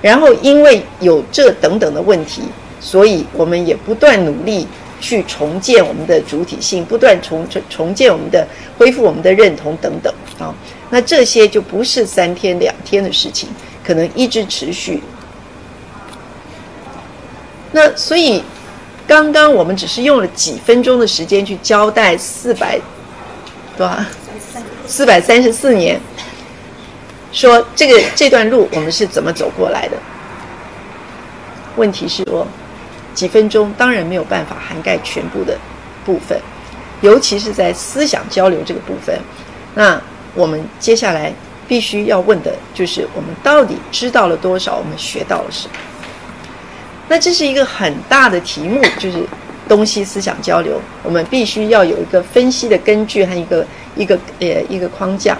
[0.01, 2.43] 然后因为有这等等的问题，
[2.79, 4.65] 所以我们也不断努力
[4.99, 10.53] 去重建我们的主体性，不断重重重建我们的、恢复我们的认同等等啊。
[10.89, 13.49] 那这些就不是三天两天的事情，
[13.83, 15.01] 可能一直持续。
[17.71, 18.43] 那所以
[19.07, 22.79] 刚刚我们只是用了几分钟的时间去交代四百
[23.77, 23.97] 多少
[24.87, 25.99] 四百三十四年，
[27.31, 29.97] 说这个这段路我们是怎么走过来的？
[31.75, 32.45] 问题是说，
[33.19, 35.57] 几分钟当然没有办法涵盖全部的
[36.05, 36.39] 部分，
[37.01, 39.13] 尤其是在思想交流这个部分。
[39.75, 40.01] 那
[40.33, 41.33] 我们接下来
[41.67, 44.77] 必须要问的就是：我们到底知道了多少？
[44.77, 45.73] 我们学到了什么？
[47.09, 49.17] 那这是一个很大的题目，就是
[49.67, 50.79] 东西思想交流。
[51.03, 55.37] 我们必须要有一个分析的根据和一个一个呃一个框架。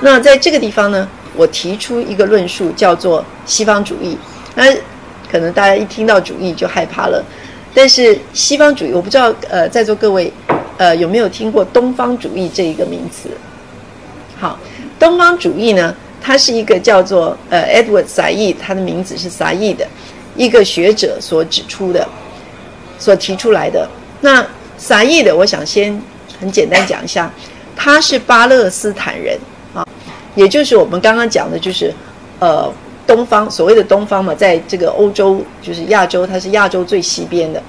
[0.00, 4.18] 那在这个地方呢，我提出一个论述，叫做西方主义。
[4.56, 4.64] 那
[5.32, 7.24] 可能大家一听到主义就害怕了，
[7.72, 10.30] 但是西方主义，我不知道呃在座各位
[10.76, 13.30] 呃有没有听过东方主义这一个名词？
[14.38, 14.58] 好，
[14.98, 19.86] 东方主义呢，它是一个叫做呃 Edward Said，他的名字是 Said 的。
[20.34, 22.08] 一个学者所指出的，
[22.98, 23.86] 所提出来的
[24.22, 24.44] 那
[24.78, 26.00] 撒意的，我想先
[26.40, 27.30] 很简单讲一下，
[27.76, 29.38] 他是巴勒斯坦人
[29.74, 29.86] 啊，
[30.34, 31.92] 也就是我们刚刚讲的，就是
[32.38, 32.72] 呃
[33.06, 37.62] 东方所谓的东方嘛，在这个欧洲就是亚洲，他是亚洲最西边的，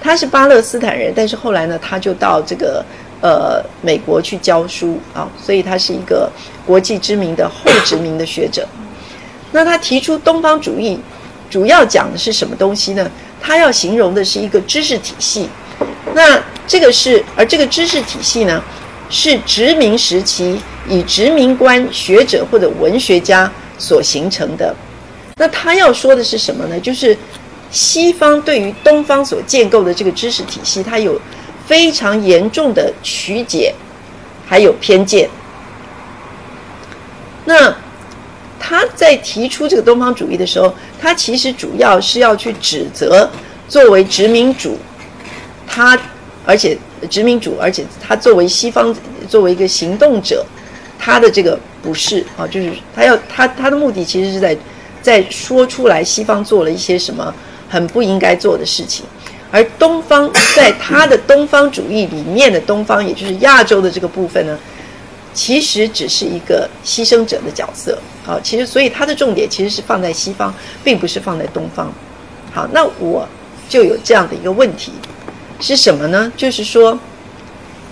[0.00, 2.84] 他是巴勒斯坦人，但是后来呢，他就到这个
[3.20, 6.30] 呃美国去教书啊，所以他是一个
[6.66, 8.66] 国际知名的后殖民的学者。
[9.52, 11.00] 那他提出东方主义。
[11.50, 13.10] 主要讲的是什么东西呢？
[13.38, 15.46] 他要形容的是一个知识体系。
[16.14, 18.64] 那这个是，而这个知识体系呢，
[19.10, 20.58] 是殖民时期
[20.88, 24.74] 以殖民官、学者或者文学家所形成的。
[25.36, 26.78] 那他要说的是什么呢？
[26.78, 27.16] 就是
[27.70, 31.20] 西方对于东方所建构的这个知识体系，它有
[31.66, 33.74] 非常严重的曲解，
[34.46, 35.28] 还有偏见。
[37.44, 37.74] 那。
[38.64, 43.28] 他在提出这个东方主义的时候，他其实主要是要去指责
[43.68, 44.78] 作为殖民主，
[45.66, 45.98] 他
[46.46, 46.78] 而且
[47.10, 48.94] 殖民主，而且他作为西方
[49.28, 50.46] 作为一个行动者，
[51.04, 54.56] 他的这个不是啊，就是他要他他的目的其实是在
[55.02, 57.34] 在说出来西方做了一些什么
[57.68, 59.04] 很不应该做的事情，
[59.50, 64.56] 而东方在他的东方主义里面的东方，也就是亚洲的这个部分呢。
[65.34, 71.90] 其实只是一个牺牲者的角色，啊，其实所以他的重点其实是放在西方，并不是放在东方。
[72.52, 73.26] 好，那我
[73.66, 74.92] 就有这样的一个问题，
[75.58, 76.30] 是什么呢？
[76.36, 76.98] 就是说，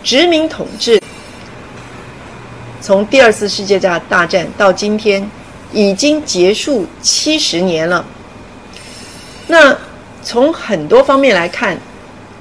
[0.04, 0.99] 殖民统治
[2.80, 5.28] 从第二次世界大战到今天
[5.72, 8.04] 已经结束七十年了。
[9.46, 9.76] 那
[10.22, 11.78] 从很多方面来看，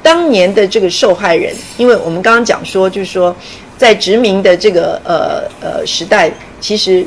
[0.02, 3.36] 当年的这个受害人，因为我们刚刚讲说，就是说。
[3.80, 7.06] 在殖民的这个呃呃时代，其实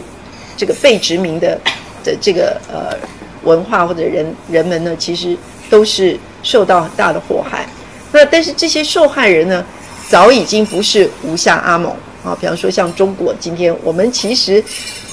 [0.56, 1.60] 这个被殖民的
[2.02, 2.96] 的这个呃
[3.42, 5.36] 文化或者人人们呢，其实
[5.68, 7.66] 都是受到很大的祸害。
[8.10, 9.62] 那但是这些受害人呢，
[10.08, 12.36] 早已经不是无下阿蒙啊。
[12.40, 14.62] 比方说像中国，今天我们其实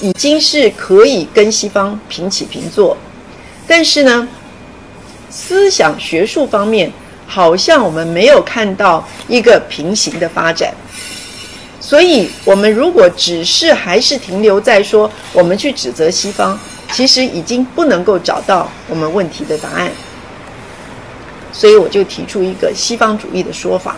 [0.00, 2.96] 已经是可以跟西方平起平坐，
[3.66, 4.28] 但是呢，
[5.28, 6.92] 思想学术方面，
[7.26, 10.74] 好像我们没有看到一个平行的发展。
[11.80, 16.58] 所以，我们如果只是还是停留在说我们去指责西方，
[16.92, 19.90] 其实已经不能够找到我们问题的答案。
[21.52, 23.96] 所以，我就提出一个西方主义的说法。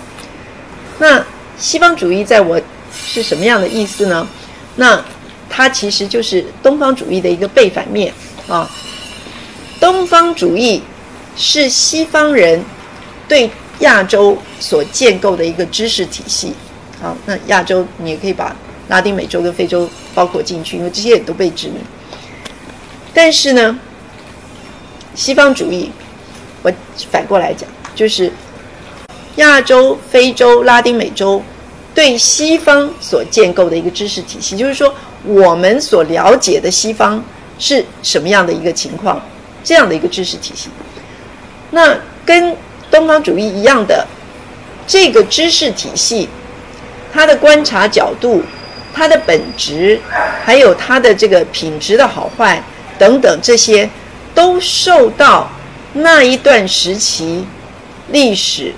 [0.99, 1.23] 那
[1.59, 2.59] 西方主义在我
[2.93, 4.27] 是什么样的意思呢？
[4.77, 5.03] 那
[5.51, 8.13] 它其实就是东方主义的一个背反面
[8.49, 8.71] 啊。
[9.81, 10.83] 东方主义
[11.37, 12.65] 是西方人
[13.27, 13.51] 对
[13.81, 16.55] 亚洲所建构的一个知识体系。
[17.01, 18.55] 好，那亚洲你也可以把
[18.89, 21.77] 拉丁美洲跟非洲包括进去，因为这些也都被殖民。
[23.13, 23.79] 但是呢，
[25.15, 25.91] 西方主义，
[26.63, 26.73] 我
[27.11, 28.33] 反过来讲，就是
[29.37, 31.43] 亚洲、非洲、拉丁美洲
[31.95, 37.23] 对西方所建构的一个知识体系，就是说我们所了解的西方
[37.59, 39.21] 是什么样的一个情况，
[39.63, 40.69] 这样的一个知识体系。
[41.71, 42.57] 那跟
[42.91, 44.07] 东方主义一样的
[44.87, 46.29] 这个知识体系。
[47.15, 48.43] 它的观察角度、
[48.95, 50.01] 它的本质，
[50.43, 52.65] 还有它的这个品质的好坏
[52.99, 53.87] 等等，这些
[54.35, 55.47] 都受到
[55.93, 57.45] 那一段时期
[58.09, 58.73] 历史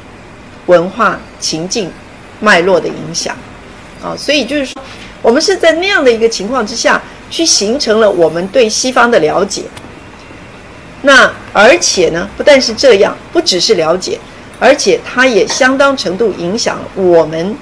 [0.66, 1.88] 文化情境
[2.40, 3.36] 脉络的影响
[4.02, 4.14] 啊。
[4.16, 4.82] 所以就是说，
[5.22, 9.62] 我们是在那样的一个情况之下去形成了我们对西方的了解。
[11.02, 14.18] 那而且呢，不但是这样，不只是了解，
[14.58, 17.56] 而且它也相当程度影响我们。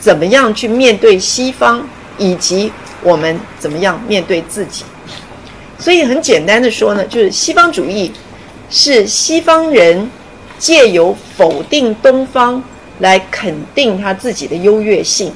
[0.00, 1.82] 怎么样去面对西方，
[2.18, 2.70] 以及
[3.02, 4.84] 我们怎么样面对自己？
[5.78, 8.12] 所以很简单的说呢，就是西方主义
[8.68, 10.10] 是西方人
[10.58, 12.62] 借由否定东方
[12.98, 15.32] 来肯定他自己的优越性。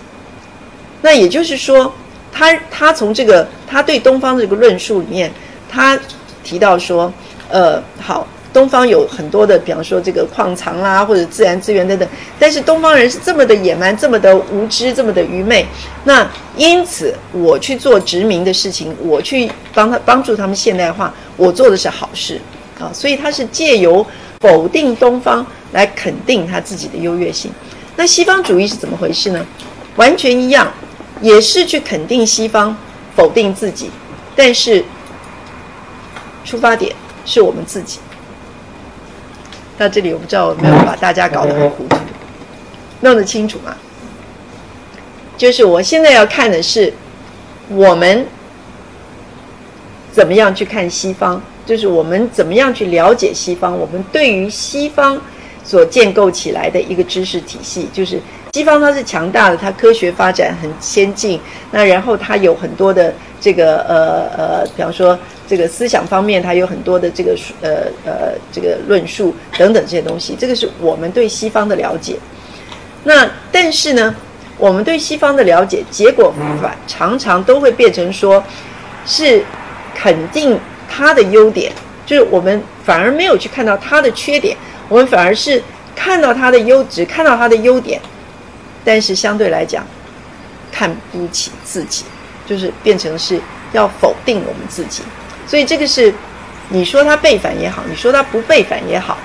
[1.03, 1.93] 那也就是说，
[2.33, 5.31] 他他从这个他对东方的这个论述里面，
[5.71, 5.99] 他
[6.43, 7.13] 提到说，
[7.49, 8.27] 呃，好。
[8.51, 15.65] 东方有很多的，比方说这个矿藏啦，或者自然资源等等，但是东方人是这么的野蛮，这么的无知，这么的愚昧。
[16.05, 22.41] 那因此，我去做殖民的事情，我去帮他帮助他们现代化，我做的是好事
[22.81, 22.91] 啊。
[22.93, 24.05] 所以他是借由
[24.41, 27.51] 否定东方来肯定他自己的优越性。
[27.97, 29.45] 那西方主义是怎么回事呢？
[29.97, 30.73] 完全一样，
[31.21, 32.77] 也是去肯定西方，
[33.17, 33.91] 否定自己，
[34.37, 34.85] 但是
[36.45, 37.99] 出发点是我们自己。
[39.77, 41.97] 到这里，我不知道有没有把大家搞得很糊涂，
[43.01, 43.77] 弄得清楚吗？
[45.37, 46.93] 就是我现在要看的是，
[47.69, 48.27] 我们
[50.13, 55.21] 怎么样去看西方，就是我们怎么样去了解西方，我们对于西方
[55.63, 58.19] 所建构起来的一个知识体系，就是
[58.55, 61.39] 西方它是强大的，它科学发展很先进，
[61.71, 65.19] 那然后它有很多的这个呃呃，比方说。
[65.49, 67.71] 这个思想方面，它有很多的这个呃
[68.05, 72.19] 呃这个论述等等这些东西，这个是我们对西方的了解。
[73.05, 74.15] 那但是呢，
[74.59, 78.45] 我们对西方的了解，结果反常常都会变成说，
[79.07, 79.43] 是
[79.95, 80.61] 肯定
[80.99, 81.73] 他的优点，
[82.05, 84.57] 就是我们反而没有去看到他的缺点，
[84.89, 85.63] 我们反而是
[85.95, 88.01] 看到他的优，只看到他的优点，
[88.85, 89.87] 但是相对来讲，
[90.73, 92.05] 看不起自己，
[92.45, 95.03] 就是变成是要否定我们自己。
[95.47, 96.13] 所以这个是，
[96.71, 99.17] 你说他背反也好，你说他不背反也好，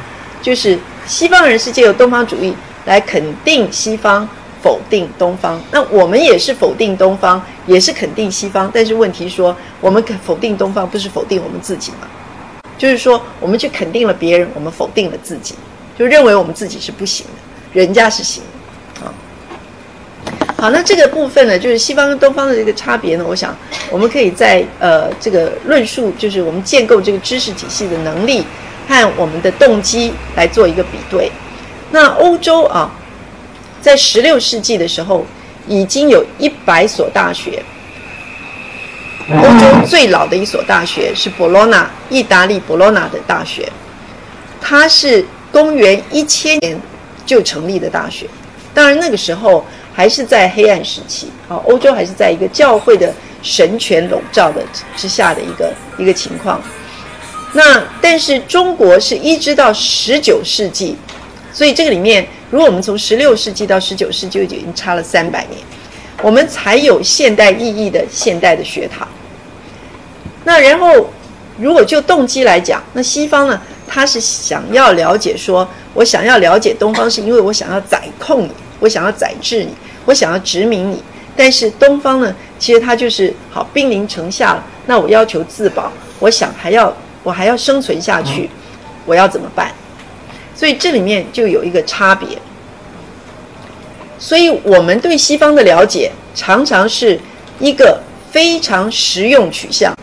[0.43, 2.55] 就是西方人是借由东方主义
[2.85, 4.29] 来肯定西方，
[4.63, 5.61] 否定东方。
[5.71, 8.71] 那我们也是否定东方，也是肯定西方。
[8.73, 12.07] 但是问题说，我们肯否定东方，不是否定我们自己吗？
[12.77, 15.53] 就是说，我们去肯定了别人，我们否定了自己，
[15.99, 18.41] 就认为我们自己是不行的，人家是行
[18.99, 19.13] 的啊。
[20.57, 23.55] 好，那这个部分呢，就是西方跟东方的这个差别呢，我想
[23.91, 28.43] 我们可以在呃这个论述，就是我们建构这个知识体系的能力
[28.87, 31.31] 和我们的动机来做一个比对。
[31.91, 32.89] 那欧洲啊，
[33.83, 35.23] 在十六世纪的时候，
[35.67, 37.61] 已经有一百所大学。
[39.29, 43.69] 欧洲最老的一所大学是博洛纳，意大利博洛纳的大学，
[44.61, 46.79] 它是公元一千年
[47.25, 48.25] 就成立的大学。
[48.73, 49.63] 当然那个时候。
[49.95, 54.59] 还是在黑暗时期，啊，欧洲还是在一个教会的神权笼罩的
[54.97, 56.59] 之下的一个一个情况。
[57.51, 60.97] 那但是中国是一直到十九世纪，
[61.51, 65.59] 所以这个里面，如果我们从十六世纪到十九世纪就已经差了三百年，
[66.21, 69.07] 我们才有现代意义的现代的学堂。
[70.43, 71.09] 那然后，
[71.57, 78.51] 如果就动机来讲，那西方呢，他是想要了解，说我想要了解东方，是因为我想要宰控你。
[78.79, 79.73] 我想要宰制你，
[80.05, 81.01] 我想要殖民你，
[81.35, 82.35] 但是东方呢？
[82.59, 84.63] 其实它就是好兵临城下了。
[84.85, 88.47] 那我要求自保，我想还要我还要生存下去，
[89.07, 89.71] 我要怎么办？
[90.63, 92.25] 所以这里面就有一个差别。
[94.17, 97.19] 所以我们对西方的了解常常是
[97.59, 97.99] 一个
[98.31, 99.93] 非常实用取向。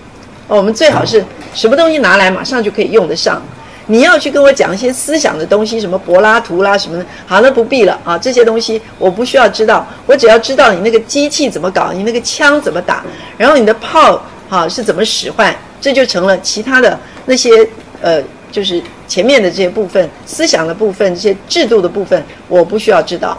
[0.47, 3.41] 我们最好是什么东西拿来马上就可以用得上。
[3.87, 13.03] 你要去跟我讲一些思想的东西，什么柏拉图啦什么的，好，那不必了啊，这些东西我不需要知道，我只要知道你那个机器怎么搞，你那个枪怎么打，
[13.39, 17.67] 然后你的炮啊是怎么使唤，这就成了其他的那些
[18.03, 23.37] 呃，就是前面的这些部分，思想的部分，这些制度的部分，我不需要知道，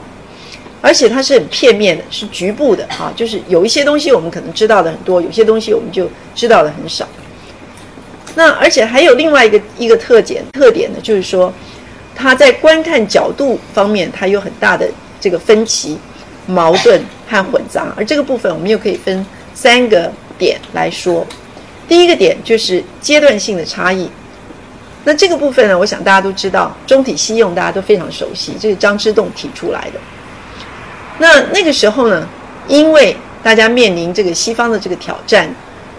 [0.82, 7.08] 而且它是很片面的，是局部的啊，就是有一些东西我们可能知道的很多，有些东西我们就知道的很少。
[8.36, 11.54] 那而且还有另外一个一个特点特点呢，就是说，
[12.14, 14.86] 它在观看角度方面，它有很大的
[15.22, 15.98] 这个分歧、
[16.48, 17.94] 矛盾和混杂。
[17.96, 21.26] 而这个部分，我们又可以分三个点来说。
[21.88, 24.10] 第一个点就是阶段性的差异。
[25.04, 30.00] 那这个部分呢，我想大家都知道，中体西用大家都非常熟悉，这是张之洞提出来的。
[31.18, 32.28] 那那个时候呢，
[32.68, 35.50] 因为大家面临这个西方的这个挑战。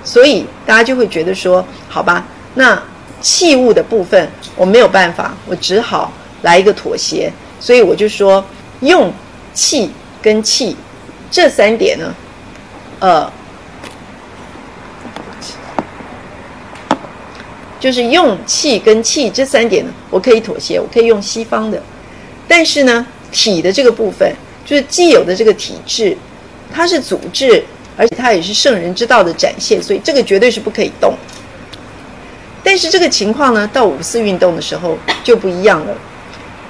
[0.04, 2.82] 所以大家就会觉得说，好吧，那
[3.20, 7.32] 器物的部分我没有办法，我只好来一个妥协。
[7.60, 8.44] 所以我就说，
[8.80, 9.12] 用
[9.54, 10.76] 气跟气
[11.30, 12.12] 这三点呢，
[12.98, 13.32] 呃，
[17.82, 21.82] 就是用气跟气这三点呢，我可以妥协，我可以用西方的。
[22.46, 24.32] 但是呢，体的这个部分，
[24.64, 26.16] 就是既有的这个体质，
[26.72, 27.64] 它是组织。
[27.94, 31.12] 而且它也是圣人之道的展现，所以这个绝对是不可以动。
[32.64, 35.94] 但是这个情况呢，到五四运动的时候就不一样了。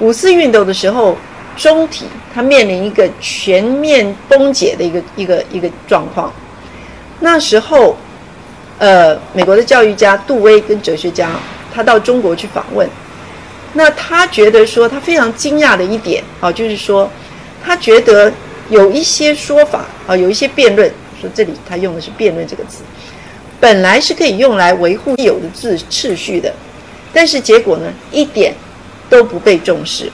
[0.00, 1.16] 五四运动的时候，
[1.56, 6.30] 中体它面临一个全面崩解的一个一个一个状况。
[7.20, 7.96] 那时候，
[8.78, 11.30] 呃，美国的教育家杜威跟哲学家，
[11.72, 12.88] 他到中国去访问，
[13.74, 17.08] 那他觉得说他非常惊讶的一点啊，就是说
[17.64, 18.32] 他觉得
[18.70, 22.82] 有一些说法啊，有一些辩论，说这里他用的是辩论这个词，
[23.60, 26.52] 本来是可以用来维护有的秩秩序的，
[27.12, 28.54] 但是结果呢，一点
[29.08, 30.10] 都不被重视。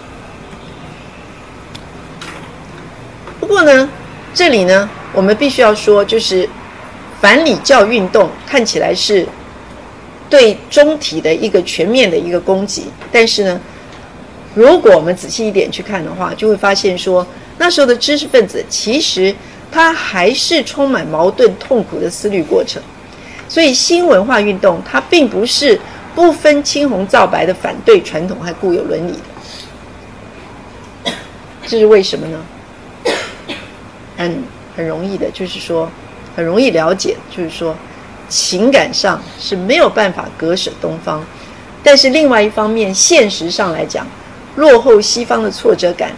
[3.40, 3.88] 不过呢，
[4.34, 6.46] 这里呢，我们必须要说，就是
[7.21, 9.27] 反礼教运动看起来是
[10.31, 13.61] 对中体的一个全面的一个攻击，但是呢，
[14.55, 17.27] 如果我们仔细一点去看的话，就会发现说，
[17.59, 19.35] 那时候的知识分子其实
[19.73, 22.83] 他还是充满矛盾、痛苦的思虑过程。
[23.49, 25.81] 所以新文化运动它并不是
[26.14, 29.12] 不分青红皂白的反对传统和固有伦理
[31.05, 31.12] 的，
[31.66, 32.39] 这是为什么呢？
[34.19, 34.43] 很
[34.77, 35.91] 很容易的，就是说
[36.39, 37.74] 很容易了解，就是说
[38.28, 41.20] 情感上是没有办法割舍东方，
[41.82, 44.07] 但是另外一方面，现实上来讲，
[44.55, 46.12] 落后西方的挫折感，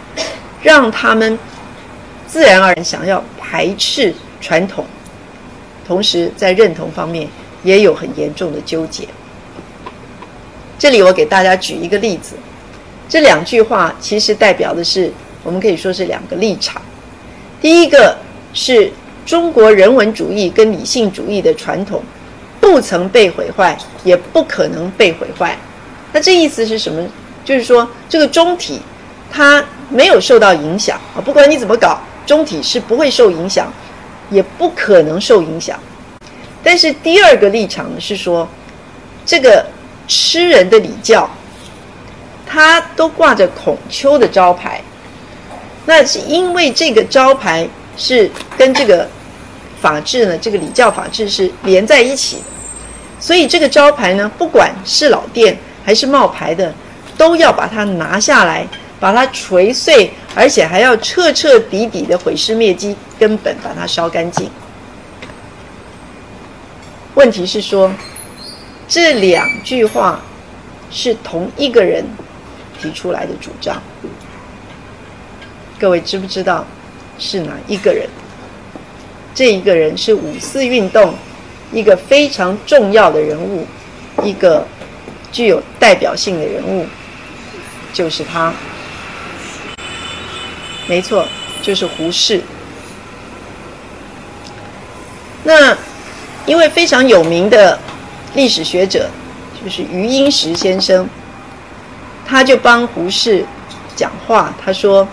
[0.61, 1.39] 让他们
[2.27, 4.85] 自然而然想要排斥传统。
[5.87, 7.27] 同时，在认同方面
[7.63, 9.07] 也有很严重的纠结。
[10.77, 12.35] 这里我给大家举一个例子，
[13.09, 15.11] 这两句话其实代表的是，
[15.43, 16.79] 我们可以说是两个立场。
[17.59, 18.15] 第一个
[18.53, 18.91] 是
[19.31, 22.03] 中国人文主义跟理性主义的传统
[22.59, 25.57] 不曾被毁坏，也不可能被毁坏。
[26.11, 27.01] 那这意思是什么？
[27.45, 28.81] 就是说，这个中体
[29.31, 33.71] 它没有受到影响啊，不管你怎么搞，中体是不会受影响。
[34.29, 35.79] 也不可能受影响，
[36.61, 38.45] 但是第二个立场呢是说，
[39.25, 39.65] 这个
[40.09, 41.29] 吃人的礼教，
[42.45, 44.81] 它都挂着孔丘的招牌，
[45.85, 47.65] 那是因为这个招牌
[47.95, 49.05] 是跟这个
[49.81, 52.43] 法治呢，这个礼教法治是连在一起的，
[53.19, 56.73] 所以这个招牌呢，不管是老店还是冒牌的，
[57.17, 58.67] 都要把它拿下来。
[59.01, 64.47] 把它锤碎，而且还要彻彻底底的毁尸灭迹，根本把它烧干净。
[67.15, 67.91] 问题是说，
[68.87, 70.21] 这两句话
[70.91, 72.05] 是同一个人
[72.79, 73.81] 提出来的主张，
[75.79, 76.63] 各位知不知道
[77.17, 78.07] 是哪一个人？
[79.33, 81.13] 这一个人是五四运动
[81.71, 83.65] 一个非常重要的人物，
[84.23, 84.65] 一个
[85.31, 86.85] 具有代表性的人物，
[87.93, 88.53] 就是他。
[90.87, 91.25] 没错，
[91.61, 92.41] 就是胡适。
[95.43, 95.75] 那
[96.45, 97.79] 因为非常有名的
[98.35, 99.09] 历史学者，
[99.63, 101.07] 就是余英时先生，
[102.25, 103.45] 他就帮胡适
[103.95, 104.53] 讲话。
[104.63, 105.07] 他说：“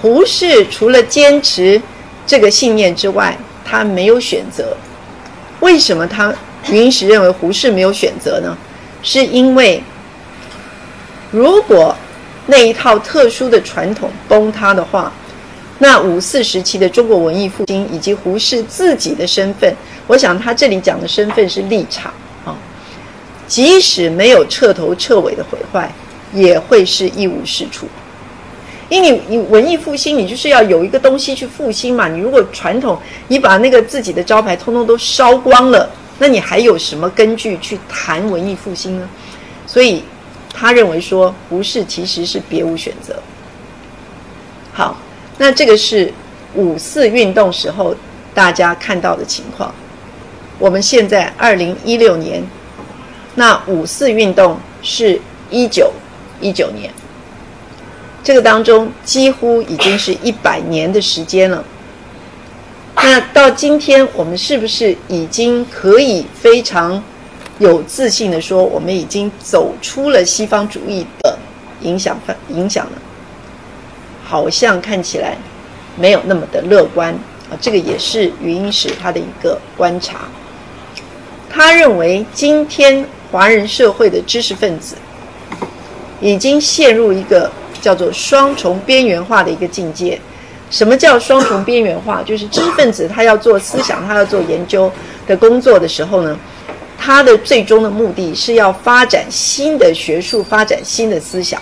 [0.00, 1.80] 胡适除了坚持
[2.26, 4.76] 这个信念之外，他没有选择。
[5.60, 6.34] 为什么他
[6.70, 8.56] 余英时认为胡适没有选择呢？
[9.02, 9.82] 是因为
[11.30, 11.94] 如果……”
[12.46, 15.10] 那一套特殊的传统崩塌的话，
[15.78, 19.74] 那五四时期的中国文艺复兴以及胡适自己的身份，
[20.06, 22.12] 我想他这里讲的身份是立场
[22.44, 22.54] 啊，
[23.48, 25.90] 即使没有彻头彻尾的毁坏，
[26.34, 27.88] 也会是一无是处。
[28.88, 32.08] 因为你你文艺复兴，你就是要有一个东西去复兴嘛。
[32.08, 39.08] 你如果传统，你把那个自己的招牌通通都烧光了，那你还有什么根据去谈文艺复兴呢？
[39.66, 40.02] 所以。
[40.56, 43.20] 他认为说，胡适其实是别无选择。
[44.72, 44.96] 好，
[45.36, 46.14] 那这个是
[46.54, 47.92] 五四运动时候
[48.32, 49.74] 大家看到的情况。
[50.60, 52.40] 我们现在二零一六年，
[53.34, 55.20] 那五四运动是
[55.50, 55.92] 一九
[56.40, 56.88] 一九年，
[58.24, 61.62] 这个当中几乎已经是一百年的时间了。
[62.96, 67.00] 那到今天，我们是不是已经可以非常？
[67.60, 71.38] 有自信的说，我们已经走出了西方主义的
[71.82, 72.92] 影响范影响了，
[74.24, 75.38] 好像看起来
[75.96, 77.14] 没有那么的乐观
[77.48, 77.54] 啊。
[77.60, 80.22] 这个也是余英时他的一个观察。
[81.48, 84.96] 他认为今天华人社会的知识分子
[86.20, 87.48] 已经陷入一个
[87.84, 90.18] 叫做双重边缘化的一个境界。
[90.70, 92.22] 什么叫双重边缘化？
[92.22, 94.90] 就是知识分子他要做思想，他要做研究
[95.26, 96.36] 的工作的时候呢？
[96.96, 101.60] 他的最终的目的是要发展新的学术，发展新的思想。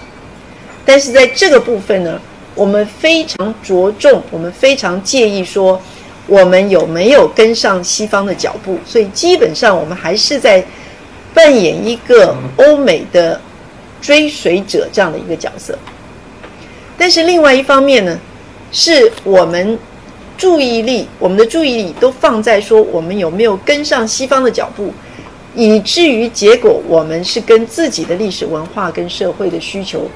[0.85, 2.20] 但是在这个部分呢，
[2.55, 5.81] 我们非常着重，我们非常介意说，
[6.29, 8.79] 我们有没有跟上西方的脚步。
[8.87, 10.64] 所以基本上我们还是在
[11.35, 13.41] 扮演一个欧美的
[14.01, 15.77] 追随者这样的一个角色。
[17.03, 18.17] 但是另外一方面呢，
[18.71, 19.77] 是我们
[20.39, 24.95] 注意力，我们的注意力都放在说我们有没有跟上西方的脚步，
[25.57, 30.09] 以至于结果我们是跟自己的历史文化跟社会的需求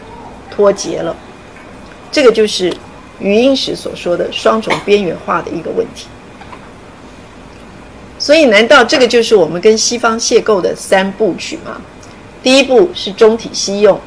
[0.48, 1.16] 脱节了。
[2.12, 2.72] 这个就是
[3.18, 6.06] 余英时所说的双重边缘化的一个问题。
[8.16, 11.80] 所以，难道这个就是我们跟西方邂逅的三部曲吗？
[12.44, 14.00] 第一步是中体西用，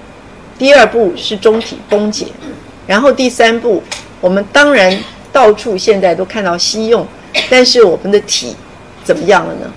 [0.57, 2.27] 第二步是中体崩解，
[2.89, 3.83] 然后第三步，
[4.19, 4.99] 我们当然
[5.31, 7.05] 到处现在都看到西用，
[7.47, 8.55] 但是我们的体
[9.03, 9.71] 怎么样了呢？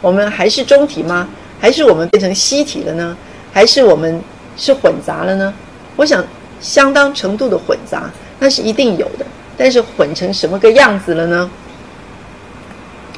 [0.00, 1.28] 我们还是中体吗？
[1.60, 3.16] 还是我们变成西体了呢？
[3.52, 4.22] 还是我们
[4.56, 5.52] 是混杂了呢？
[5.96, 6.24] 我想，
[6.60, 8.08] 相当程度的混杂
[8.38, 11.50] 那是一定有的，但是混成什么个样子了呢？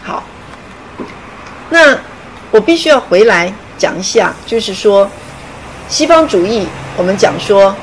[0.03, 0.24] 好。
[1.68, 1.99] 那
[2.51, 5.07] 我必须要回来讲一下，就是说，
[5.86, 6.66] 西方主义，
[6.97, 7.76] 我们讲说，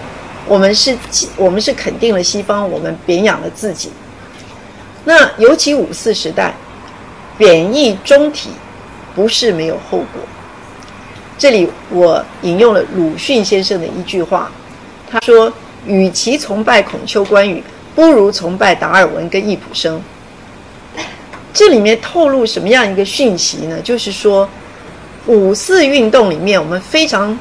[0.48, 0.98] 我们是
[1.38, 3.92] 我们是肯定了西方，我们贬养了自己。
[5.06, 6.54] 那尤其五四时代，
[7.38, 8.50] 贬义中体
[9.16, 10.22] 不是没有后果。
[11.38, 14.52] 这里我引用了鲁迅先生的一句话，
[15.10, 15.52] 他说
[15.88, 17.64] ：“与其崇拜孔丘、关羽，
[17.96, 20.00] 不如崇拜达尔文跟易卜生。”
[21.52, 23.80] 这里面透露什么样一个讯息呢？
[23.82, 24.48] 就是说，
[25.26, 27.38] 五四运动里面，我们非常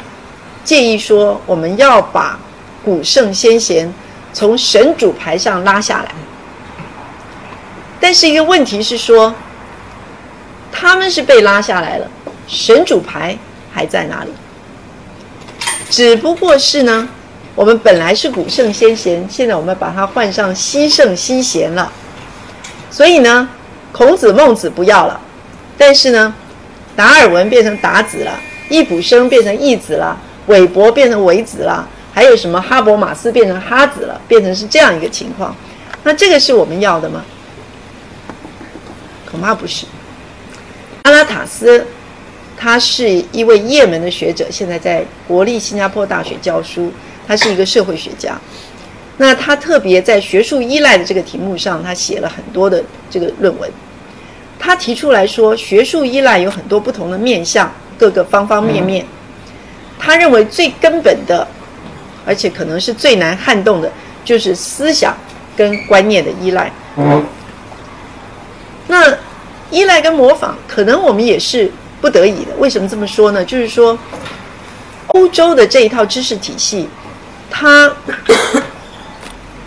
[0.64, 2.38] 建议说，我们要把
[2.84, 3.92] 古圣先贤
[4.32, 6.10] 从神主牌上拉下来。
[8.00, 9.34] 但是一个问题是说，
[10.72, 12.10] 他们是被拉下来了，
[12.46, 13.36] 神主牌
[13.72, 14.30] 还在哪里？
[15.90, 17.08] 只不过是呢，
[17.54, 21.90] 我们本来是古圣先贤，现在我们把它换上西圣西贤了，
[22.90, 23.48] 所以呢。
[23.92, 25.20] 孔子、孟子不要了，
[25.76, 26.32] 但是呢，
[26.94, 30.16] 达尔文变成达子了，易卜生变成易子了，
[30.46, 31.88] 韦伯变成韦子了，
[32.20, 35.56] 还有什么哈伯马斯变成哈子了，变成是这样一个情况。
[36.02, 37.24] 那这个是我们要的吗？
[39.30, 39.86] 恐怕不是。
[41.04, 41.86] 阿拉塔斯，
[42.58, 46.92] 他是一位也门的学者，现在在国立新加坡大学教书，
[47.26, 48.38] 他是一个社会学家。
[49.16, 53.70] 那他特别在学术依赖的这个题目上，他写了很多的这个论文。
[54.58, 59.06] 他提出来说，学术依赖有很多不同的面向，各个方方面面。
[59.98, 61.48] 他认为最根本的，
[62.24, 63.90] 而且可能是最难撼动的，
[64.24, 65.16] 就是思想
[65.56, 66.70] 跟观念的依赖。
[68.86, 69.16] 那
[69.70, 72.52] 依赖跟模仿，可能我们也是不得已的。
[72.58, 73.44] 为什么这么说呢？
[73.44, 73.98] 就是说，
[75.08, 76.88] 欧洲的这一套知识体系，
[77.50, 77.92] 它。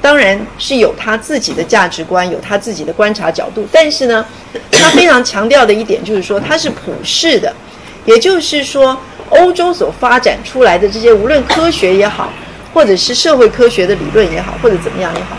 [0.01, 4.26] 当然是有它自己的价值观，有它自己的观察角度，但是呢，
[4.70, 7.56] 它非常强调的一点就是说，它是普世的，
[8.04, 8.97] 也就是说，
[9.34, 12.31] 欧洲所发展出来的这些，无论科学也好，
[12.73, 15.38] 或者是社会科学的理论也好，或者怎么样也好，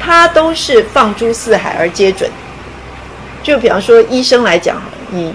[0.00, 2.30] 它都是放诸四海而皆准。
[3.42, 4.80] 就比方说，医生来讲，
[5.10, 5.32] 你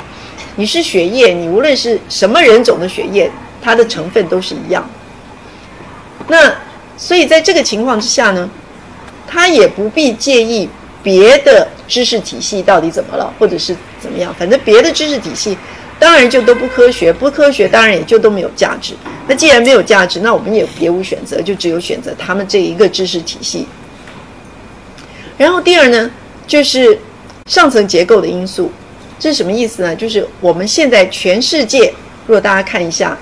[0.55, 3.31] 你是血液，你无论是什么人种的血液，
[3.61, 4.87] 它的成分都是一样。
[6.27, 6.53] 那
[6.97, 8.49] 所以在这个情况之下呢？
[9.29, 10.69] 他也不必介意
[11.03, 15.57] 别的知识体系到底怎么了，或者是怎么样，反正别的知识体系
[15.99, 18.93] 当然就都不科学，不科学当然也就都没有价值。
[19.27, 23.67] 那既然没有价值，那我们也别无选择，就只有选择他们这一个知识体系。
[25.37, 26.09] 然后第二呢，
[26.45, 26.97] 就是
[27.45, 28.71] 上层结构的因素，
[29.19, 29.95] 这是什么意思呢？
[29.95, 31.93] 就是我们现在全世界，
[32.25, 33.17] 如果大家看一下，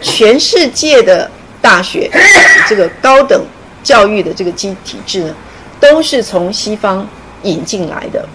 [0.00, 2.10] 全世界的大学
[2.68, 3.44] 这个高等
[3.82, 5.34] 教育的这个基体制呢？
[5.78, 7.06] 都是从西方
[7.42, 8.26] 引进来的。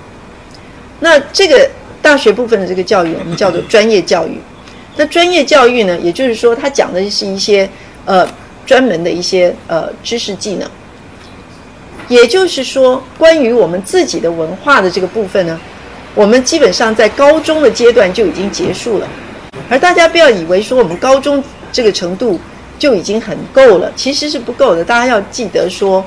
[0.99, 1.67] 那这个
[2.01, 4.37] 大学部分的这个教育，我们叫做专业教育。
[4.97, 7.69] 那专业教育呢，也就是说，它讲的是一些
[8.05, 8.27] 呃
[8.65, 10.69] 专门的一些呃知识技能。
[12.07, 15.59] 也就是说，关于我们自己的文化的这个部分呢，
[16.13, 19.07] 我们基本上在高中的阶段就已经结束了。
[19.69, 21.41] 而大家不要以为说我们高中
[21.71, 22.39] 这个程度
[22.77, 24.83] 就已经很够了，其实是不够的。
[24.83, 26.03] 大家要记得说。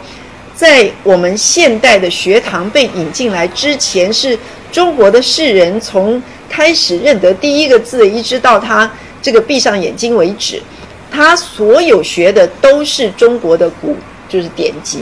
[0.55, 4.39] 在我们现代的学堂被引进来之前，是
[4.71, 8.89] 中国的士人从开始认得第一个字，一直到他
[9.21, 10.63] 这个闭上眼睛为止，
[11.11, 13.97] 他所有学的都是中国的古，
[14.29, 15.01] 就是典籍。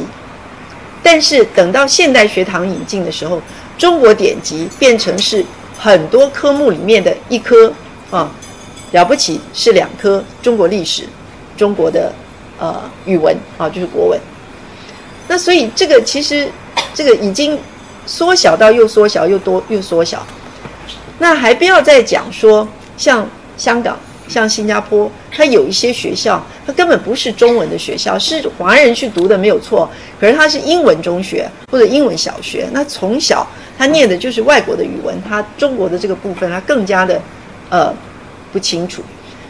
[1.02, 3.42] 但是等到现代学堂引进的时候，
[3.76, 5.44] 中国典籍变成是
[5.78, 7.70] 很多科目里面的一科
[8.10, 8.30] 啊，
[8.92, 11.02] 了不起是两科：中国历史、
[11.56, 12.10] 中国的
[12.58, 14.18] 呃语文啊，就是国文。
[15.32, 16.46] 那所以这个其实，
[16.92, 17.58] 这个已经
[18.04, 20.22] 缩小到又缩小又多又缩小。
[21.18, 22.68] 那还不要再讲说，
[22.98, 23.26] 像
[23.56, 29.88] 香港像新加坡，它有一些学校，它根本不是中文的学校，是华人去读的没有错，
[30.20, 33.46] 可是它是英文中学或者英文小学，那从小
[33.78, 37.18] 他念的就是外国的语文，他中国的这个部分他更加的
[37.70, 37.90] 呃
[38.52, 39.02] 不清楚，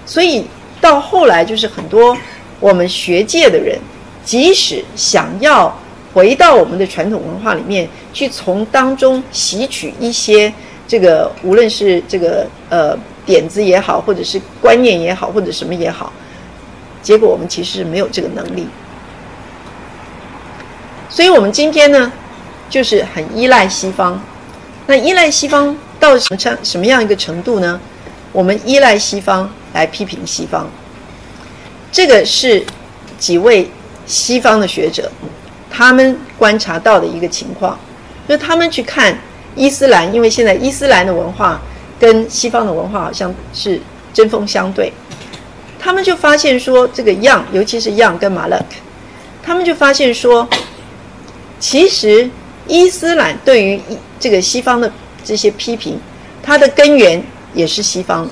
[0.06, 0.46] 所以
[0.80, 2.16] 到后来就是很多
[2.60, 3.76] 我们学界的人，
[4.24, 5.76] 即使想要
[6.14, 10.52] 回到我们的传统文化里面去，从当中吸取一些
[10.86, 12.98] 这个无论是这个呃。
[13.24, 16.12] 点子也好，或者是观念也好，或者什么也好，
[17.04, 18.66] 结果我们其实是没有这个能力。
[21.08, 22.10] 所以，我们今天呢，
[22.68, 24.20] 就是很依赖西方。
[24.88, 27.80] 那依赖西方到什么程什么样一个程度呢？
[28.32, 30.68] 我们依赖西方来批评西方。
[31.92, 32.66] 这个是
[33.20, 33.70] 几位
[34.12, 35.10] 西方的学者
[35.70, 37.78] 他们观察到的一个情况，
[38.28, 39.16] 就是他们去看
[39.56, 41.60] 伊斯兰，因为现在伊斯兰的文化。
[42.02, 43.80] 跟西方的文化好像是
[44.12, 44.92] 针锋相对，
[45.78, 48.74] 他们就发现说，这个 Young，尤其是 Young 跟马勒克，
[49.40, 50.48] 他们就发现说，
[51.60, 52.28] 其实
[52.66, 53.80] 伊斯兰对于
[54.18, 54.92] 这个西方的
[55.22, 55.96] 这些批评，
[56.42, 57.22] 它的根源
[57.54, 58.28] 也是西方，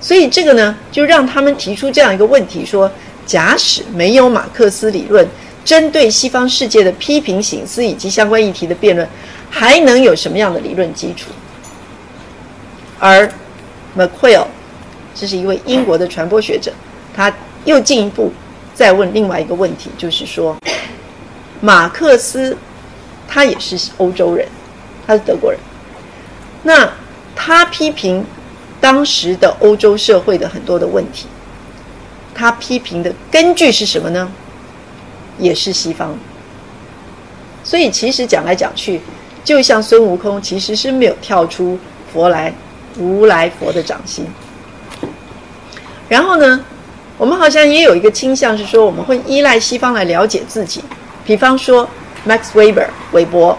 [0.00, 2.90] 所以这个呢，就让他们提出这样一个问题：说，
[3.28, 5.28] 假使没有马克思理论
[5.62, 9.06] 针对西方世界的批评、醒思以及相关议题的辩论，
[9.50, 11.30] 还能有什么样的理论基础？
[12.98, 13.30] 而
[13.94, 14.46] McQuail，
[15.14, 16.72] 这是一位英国的传播学者，
[17.14, 17.30] 他
[17.66, 18.32] 又进一步
[18.72, 20.56] 再问另外一个问题，就是说，
[21.60, 22.56] 马克思
[23.28, 24.48] 他也是欧洲人，
[25.06, 25.60] 他是德国人，
[26.62, 26.90] 那
[27.36, 28.24] 他批评
[28.80, 31.26] 当时的欧洲社会的很多的问题，
[32.38, 34.30] 他批评的根据是什么呢？
[35.38, 36.16] 也是西方，
[37.64, 39.00] 所以其实讲来讲去，
[39.42, 41.78] 就像孙悟空其实是没有跳出
[42.12, 42.54] 佛来。
[42.96, 44.26] 如来佛的掌心。
[46.08, 46.64] 然后呢，
[47.16, 50.82] 我们好像也有一个倾向是说，我们会依赖西方来了解自己。
[51.24, 51.88] 比方说
[52.26, 53.56] ，Max Weber 韦伯，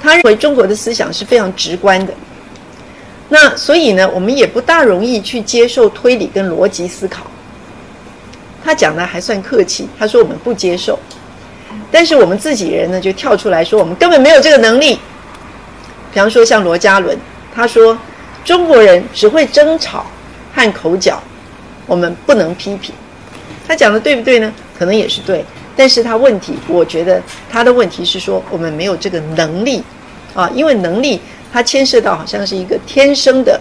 [0.00, 2.14] 他认为中国的思想是非常直观的。
[3.28, 7.26] 那所以呢，我们也不大容易去接受推理跟逻辑思考。
[8.64, 10.98] 他讲的还算客气，他说我们不接受，
[11.90, 14.98] 但是我们自己人呢就跳出来说，我们根本没有这个能力。
[16.12, 17.18] 比方说像罗家伦，
[17.54, 17.96] 他说。
[18.44, 20.04] 中国人只会争吵
[20.52, 21.22] 和口角，
[21.86, 22.92] 我们不能批评。
[23.68, 24.52] 他讲的对不对呢？
[24.76, 25.44] 可能也是对，
[25.76, 29.80] 但是他问题，我觉得他的问题是说我们没有这个能力
[30.34, 31.20] 啊，因为能力
[31.52, 33.60] 它牵涉到好像是一个天生的。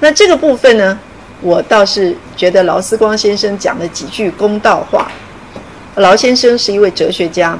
[0.00, 0.98] 那这个部分呢，
[1.40, 5.10] 我倒是觉得劳思光先生讲了几句公道话。
[5.96, 7.58] 劳先生是一位哲学家，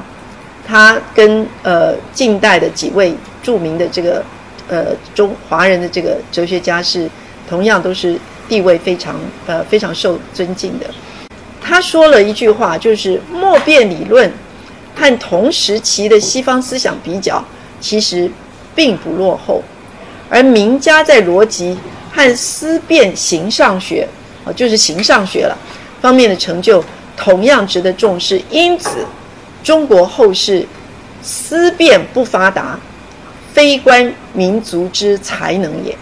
[0.67, 4.23] 他跟呃近代的几位著名的这个。
[4.71, 7.09] 呃，中华人的这个哲学家是
[7.49, 9.15] 同样都是地位非常
[9.47, 10.85] 呃非常受尊敬的。
[11.59, 14.31] 他说了一句话，就是莫辩理论
[14.95, 17.43] 和同时期的西方思想比较，
[17.81, 18.29] 其实
[18.75, 19.63] 并不落后。
[20.29, 21.75] 而名家在逻辑
[22.11, 24.07] 和思辨形上学
[24.45, 25.57] 啊，就是形上学了
[26.01, 26.83] 方面的成就，
[27.15, 28.41] 同样值得重视。
[28.49, 29.05] 因此，
[29.63, 30.65] 中国后世
[31.21, 32.79] 思辨不发达。
[33.51, 35.97] 非观民族之才能也，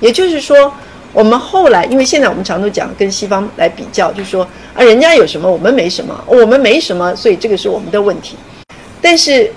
[0.00, 0.70] 也就是说，
[1.12, 8.34] 我们后来，因为现在我们常都讲跟西方来比较，就说啊，人家有什么，我们没什么，我们没什么，所以这个是我们的问题。
[9.00, 9.50] 但是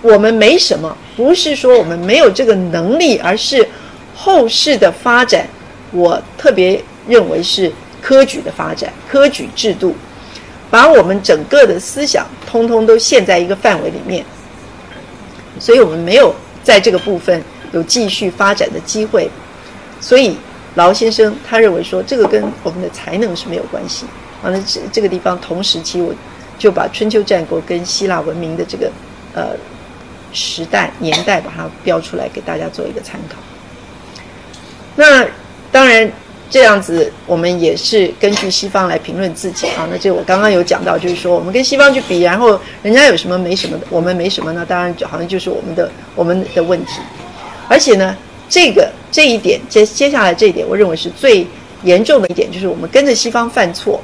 [0.00, 3.68] 我们没什么，不是说我们没有这个能力，而是
[4.26, 5.46] 后世的发展，
[5.92, 7.72] 我特别认为是
[8.02, 9.94] 科举的发展，科举制度
[10.68, 14.24] 把我们整个的思想通通都陷在一个范围里面，
[15.60, 16.34] 所以我们没有。
[16.66, 19.30] 在这个部分有继续发展的机会，
[20.00, 20.36] 所以
[20.74, 24.04] 劳先生他认为说这个跟我们的才能是没有关系。
[24.42, 26.12] 完了，这这个地方同时期，我
[26.58, 28.90] 就把春秋战国跟希腊文明的这个
[29.32, 29.50] 呃
[30.32, 33.36] 时代年代把它标出来给大家做一个参考。
[34.96, 35.24] 那
[35.70, 36.10] 当然。
[36.48, 39.84] 这样子，我们也是根据西方来评论自己啊。
[39.90, 44.64] 那这我刚刚有讲到，就是说我们跟西方去比，然后人家有什么没什么的，我们没什么呢？
[44.66, 47.00] 当然就好像就是我们的我们的问题。
[47.68, 48.16] 而且呢，
[48.48, 51.44] 这个这一点接接下来这一点，我认为是最
[51.82, 54.00] 严重的一点，就是我们跟着西方犯错。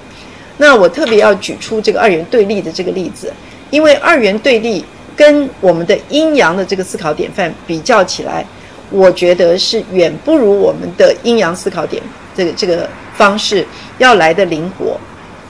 [0.57, 3.33] 那我特别要举出这个二元对立的这个例子，
[3.71, 4.85] 因为二元对立
[5.15, 8.45] 跟我们的阴阳的这个思考典范比较起来，
[8.93, 12.03] 我觉得是远不如我们的阴阳思考点。
[12.35, 13.67] 这个这个方式
[13.99, 14.99] 要来的灵活，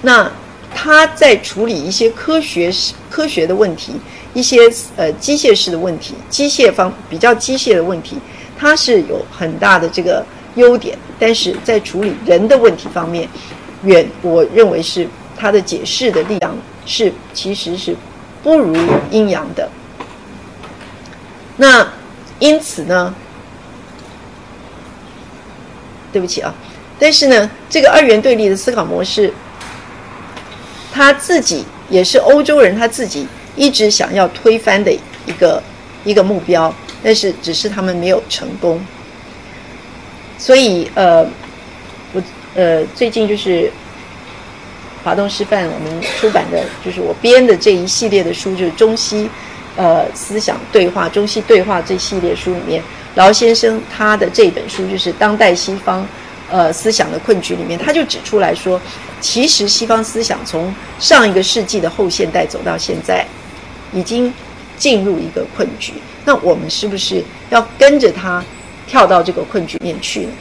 [0.01, 0.31] 那
[0.75, 2.73] 他在处理一些科学
[3.09, 3.93] 科学的问题，
[4.35, 4.59] 一些
[4.97, 8.17] 呃机械式的问题，机械方比较机械的问题，
[8.59, 10.25] 它是有很大的这个
[10.57, 13.29] 优点，但是在处理人的问题方面，
[13.85, 17.95] 远我认为是他的解释的力量是其实是
[18.43, 18.75] 不如
[19.11, 19.69] 阴阳的。
[21.57, 21.87] 那
[22.41, 23.15] 因此呢，
[26.13, 26.55] 对不起啊，
[26.99, 29.33] 但是呢，这个二元对立的思考模式，
[30.93, 34.93] 他自己也是欧洲人他自己一直想要推翻的
[35.27, 35.63] 一个
[36.05, 38.79] 一个目标，但是只是他们没有成功。
[40.39, 41.27] 所以呃，
[42.13, 42.23] 我
[42.55, 43.73] 呃最近就是
[45.03, 49.31] 华东师范我们出版的，就是我编的这一系列的书，就是中西。
[49.75, 52.83] 呃，思想对话、中西对话这系列书里面，
[53.15, 56.07] 劳先生他的这本书就是当代西方
[56.51, 58.79] 呃思想的困局里面，他就指出来说，
[59.19, 63.27] 其实西方思想从上一个世纪的后现代走到现在，
[63.95, 64.31] 已经
[64.77, 65.95] 进入一个困局。
[66.27, 68.45] 那我们是不是要跟着他
[68.87, 70.33] 跳到这个困局面去呢？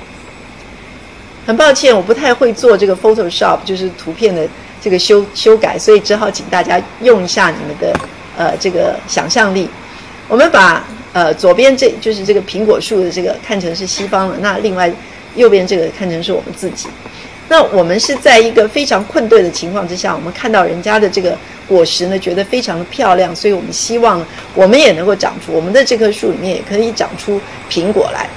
[1.47, 4.45] 很抱歉，我不太会做这个 Photoshop，就是图片的
[4.81, 7.97] 这个修修改，所以只好请大家用一下你们的。
[8.37, 9.69] 呃，这个想象力，
[10.27, 14.91] 我们把呃左边这就是这个苹果树的这个看成是西方了，那另外
[15.35, 16.87] 右边这个看成是我们自己。
[17.49, 24.25] 那我们是在一个非常困顿的情况之下，我们看到人家的这个果实呢，觉得非常的漂亮，所以我们希望
[24.55, 28.29] 我们也能够长出我们的这棵树里面也可以长出苹果来。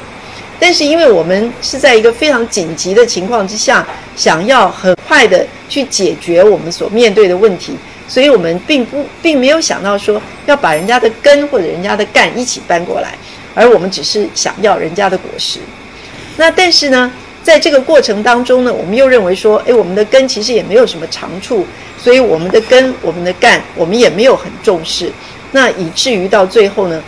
[0.58, 3.86] 但是因为我们是在一个非常紧急的情况之下，
[4.16, 7.76] 想要很快的去解决我们所面对的问题。
[8.06, 13.16] 所以我们并不并没有想到说要把人家的根或者人家的干一起搬过来，
[13.54, 15.58] 而我们只是想要人家的果实。
[16.36, 17.10] 那但是呢，
[17.42, 21.66] 在这个过程当中呢，我们又认为说，哎，我们的根其实也没有什么长处，
[21.98, 25.10] 所以我们的根、我们的干，我们也没有很重视。
[25.52, 27.02] 那以至于到最后呢，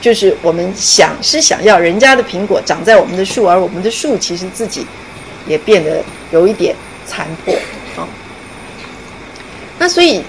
[0.00, 4.86] 就是我们想是想要人家的苹果长在我们的树，而我们的树其实自己
[5.46, 6.02] 也变得
[6.32, 6.74] 有一点
[7.06, 7.54] 残破。
[9.80, 10.22] 那所以，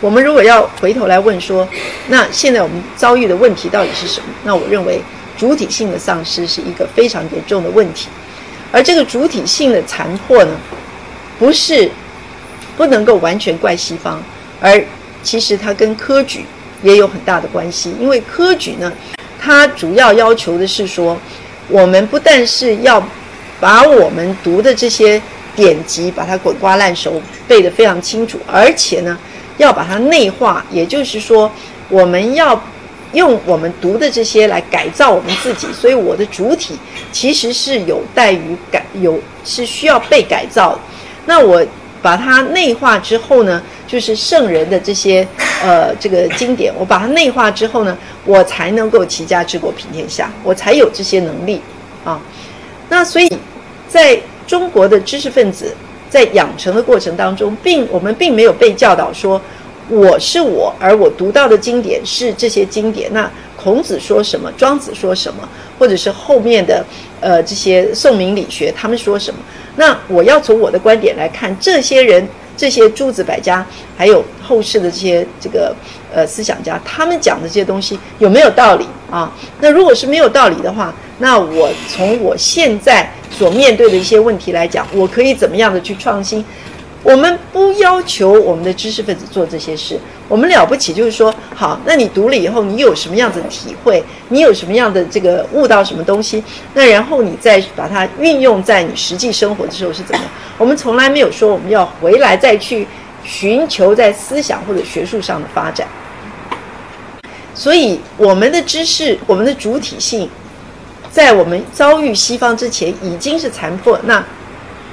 [0.00, 1.66] 我们如果要回头来问说，
[2.08, 4.26] 那现在我们遭遇的问题到底是什么？
[4.42, 5.00] 那我认为
[5.38, 8.08] 主体性的丧失是一个非常严重的问题，
[8.72, 10.50] 而这个主体性的残破呢，
[11.38, 11.88] 不是
[12.76, 14.20] 不能够完全怪西方，
[14.60, 14.84] 而
[15.22, 16.44] 其实它跟科举
[16.82, 18.92] 也有很大的关系，因为科举呢，
[19.40, 21.16] 它主要要求的是说，
[21.68, 23.00] 我们不但是要
[23.60, 25.22] 把我们读的这些。
[25.54, 29.18] 典籍把它滚瓜烂熟背得非常清楚，而且呢，
[29.56, 31.50] 要把它内化，也就是说，
[31.88, 32.60] 我们要
[33.12, 35.66] 用我们读的这些来改造我们自己。
[35.72, 36.76] 所以我的主体
[37.12, 40.78] 其实是有待于改，有是需要被改造。
[41.26, 41.64] 那我
[42.02, 45.26] 把它内化之后呢，就是圣人的这些
[45.62, 47.96] 呃这个经典，我把它内化之后呢，
[48.26, 51.62] 我才能够齐家治国平天下，我才有这些能力
[52.04, 52.20] 啊。
[52.90, 53.32] 那所以
[53.88, 54.20] 在
[54.54, 55.74] 中国的知识分子
[56.08, 59.40] 在养成的过程当中，并我们并没有被教导说
[59.88, 63.12] 我是我，而我读到的经典是这些经典。
[63.12, 66.84] 那孔子说什么，庄子说什么，或者是后面的
[67.20, 69.40] 呃这些宋明理学他们说什么？
[69.74, 72.24] 那我要从我的观点来看，这些人
[72.56, 75.74] 这些诸子百家，还有后世的这些这个
[76.14, 79.32] 呃思想家，他们讲的这些东西有没有道理啊？
[79.60, 83.10] 那如果是没有道理的话，那我从我现在。
[83.36, 86.44] 所面对的一些问题来讲，我可以怎么样的去创新？
[87.02, 94.02] 我们不要求我们的知识分子做这些事，我们了不起就是说，好，那你读了以后，你有什么样子的体会？
[94.30, 96.42] 你有什么样的这个悟到什么东西？
[96.72, 100.24] 那然后你再把它运用在你实际生活的时候是怎么？
[100.56, 102.86] 我们从来没有说我们要回来再去
[103.22, 105.86] 寻求在思想或者学术上的发展。
[107.54, 110.26] 所以，我们的知识，我们的主体性。
[111.14, 113.96] 在我们遭遇西方之前，已经是残破。
[114.02, 114.20] 那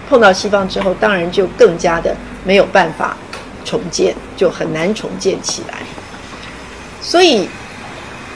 [0.08, 3.18] 碰到西方之后，当然就更加的没有办法
[3.66, 5.80] 重建，就很难重建起来。
[7.02, 7.50] 所以，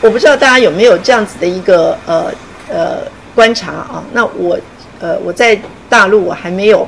[0.02, 2.34] 我不知道大家有没有这样子的一个呃
[2.68, 3.04] 呃
[3.36, 4.04] 观察啊？
[4.14, 4.60] 那我
[5.00, 5.56] 呃我在
[5.88, 6.88] 大陆我还没有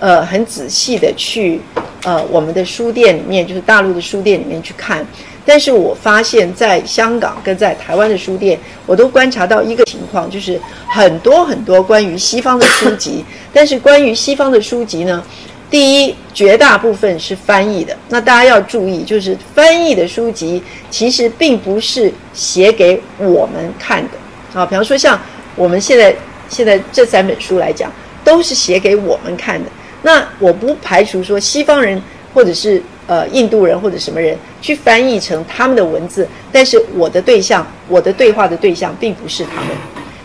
[0.00, 1.62] 呃很仔细的去
[2.04, 5.06] 呃我们的书店里面，就是大陆的书店里面去看。
[5.48, 13.24] 但是我发现，在香港跟在台湾的书店，我都观察到一个情况，就是很多很多关于西方的书籍。
[13.54, 15.22] 但是关于西方的书籍呢，
[15.70, 17.96] 第一，绝大部分是翻译的。
[18.08, 24.66] 那大家要注意，就是翻译的书籍其实并不是写给我们看的啊。
[24.66, 25.16] 比方说，像
[25.54, 26.12] 我们现在
[26.48, 27.88] 现在这三本书来讲，
[28.24, 29.70] 都是写给我们看的。
[30.02, 32.02] 那我不排除说西方人
[32.34, 32.82] 或者是。
[33.06, 39.70] 呃，印度人或者什么人去翻译成他们的文字，但是我的对象，我的对话的对象并不是他们。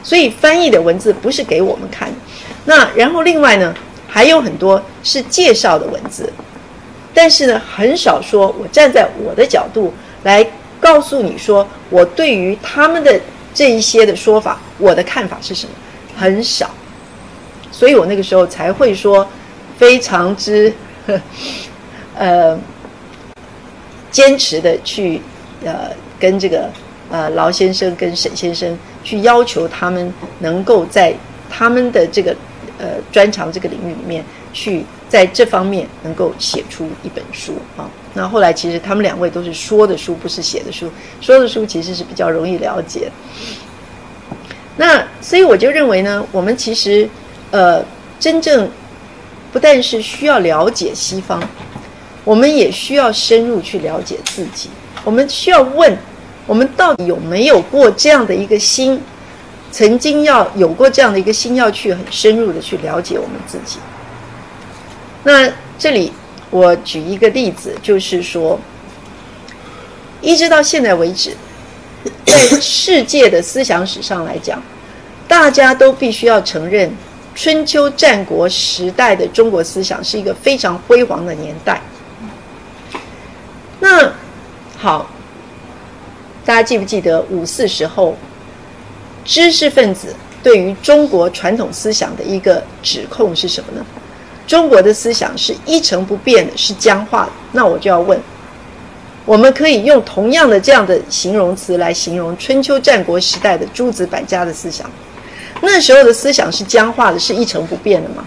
[0.03, 2.09] 所以翻译的文字不是给我们看。
[2.65, 3.73] 那然后另外呢，
[4.07, 6.31] 还有很多是介绍的文字，
[7.13, 10.43] 但是呢，很少说我站在我的角度来
[10.79, 13.19] 告诉你说我对于他们的
[13.53, 15.73] 这一些的说法，我的看法是什么，
[16.17, 16.71] 很少。
[17.71, 19.27] 所以我那个时候才会说
[19.77, 20.73] 非常之
[22.21, 22.55] 呃
[24.11, 25.19] 坚持的去
[25.65, 26.69] 呃跟这个
[27.09, 31.11] 呃劳先生跟沈先生去要求他们能够在
[31.49, 32.35] 他们的这个
[32.77, 37.89] 呃专长这个领域里面去在这方面能够写出一本书啊。
[38.13, 40.91] 那后来其实他们两位都是说的书，不是写的书。
[41.21, 43.11] 说的书其实是比较容易了解。
[44.77, 47.09] 那所以我就认为呢，我们其实。
[47.53, 47.83] 呃，
[48.17, 48.71] 真正
[49.51, 51.37] 不但是需要了解西方，
[52.23, 54.69] 我们也需要深入去了解自己。
[55.03, 55.97] 我们需要问：
[56.45, 59.01] 我们到底有没有过这样的一个心？
[59.71, 63.79] 曾经要有过这样的一个心，要去很深入的去了解我们自己。
[65.23, 65.49] 那
[65.79, 66.11] 这里
[66.49, 68.59] 我举一个例子，就是说，
[70.19, 71.35] 一直到现在为止，
[72.25, 74.61] 在世界的思想史上来讲，
[75.27, 76.91] 大家都必须要承认。
[77.33, 81.81] 春秋战国时代的中国思想是一个非常辉煌的年代。
[83.81, 84.13] 那
[84.77, 85.09] 好，
[86.45, 88.15] 大家记不记得五四时候
[89.25, 93.83] 知识分子对于中国传统思想的一个指控是什么呢？
[94.47, 97.31] 中国的思想是一成不变的，是僵化的。
[97.53, 98.19] 那我就要问，
[99.25, 104.89] 我们可以用同样的这样的形容词来形容春秋战国时代的诸子百家的思想？
[105.61, 108.25] 那时候的思想是僵化的，是一成不变的吗？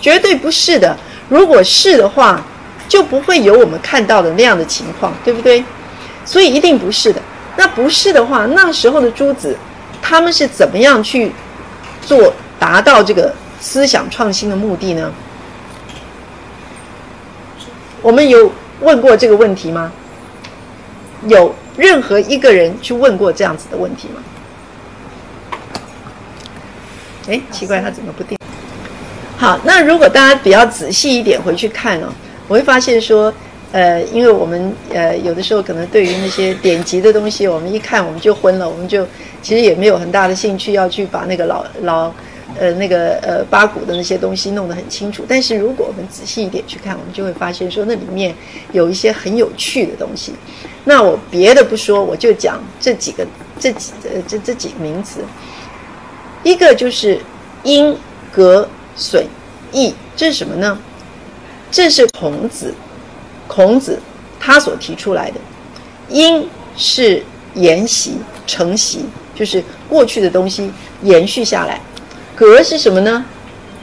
[0.00, 0.96] 绝对不是的。
[1.28, 2.44] 如果是的话，
[2.88, 5.64] 就不会有我们看到的那样的情况，对不对？
[6.24, 7.20] 所以一定不是的。
[7.56, 9.56] 那不是的话，那时候的诸子，
[10.00, 11.32] 他们是怎么样去
[12.06, 15.12] 做达到这个思想创新的目的呢？
[18.00, 19.92] 我们有问过这个问题吗？
[21.28, 24.22] 有任何一个人去问过这样子的问题吗？
[27.28, 28.36] 哎，奇怪，他怎么不定？
[29.38, 32.08] 好，那如果大家比较仔细一点回去看哦，
[32.48, 33.32] 我会发现说，
[33.72, 39.06] 呃，因为我们呃有的时候可能对于那些典籍的东西，我们一看我们就昏了，我们就
[39.40, 42.12] 其实也没有很大的兴趣要去把那个老老
[42.58, 45.24] 呃那个呃八股的那些东西弄得很清楚。
[45.26, 48.34] 但是如果我们仔细一点去看，我们就会发现说那里面
[48.72, 50.34] 有一些很有趣的东西。
[50.84, 53.26] 那我别的不说，我就讲这几个
[53.58, 55.20] 这几呃这这几个名词。
[56.42, 57.20] 一个就是
[57.62, 57.96] 因
[58.32, 59.24] 格损
[59.70, 60.76] 益，这是什么呢？
[61.72, 62.72] 这是孔子，
[63.48, 63.98] 孔子
[64.38, 65.40] 他所提出来的。
[66.08, 66.46] 因
[66.76, 67.22] 是
[67.54, 70.70] 沿袭承袭，就是过去的东西
[71.02, 71.80] 延续下来。
[72.36, 73.24] 格是什么呢？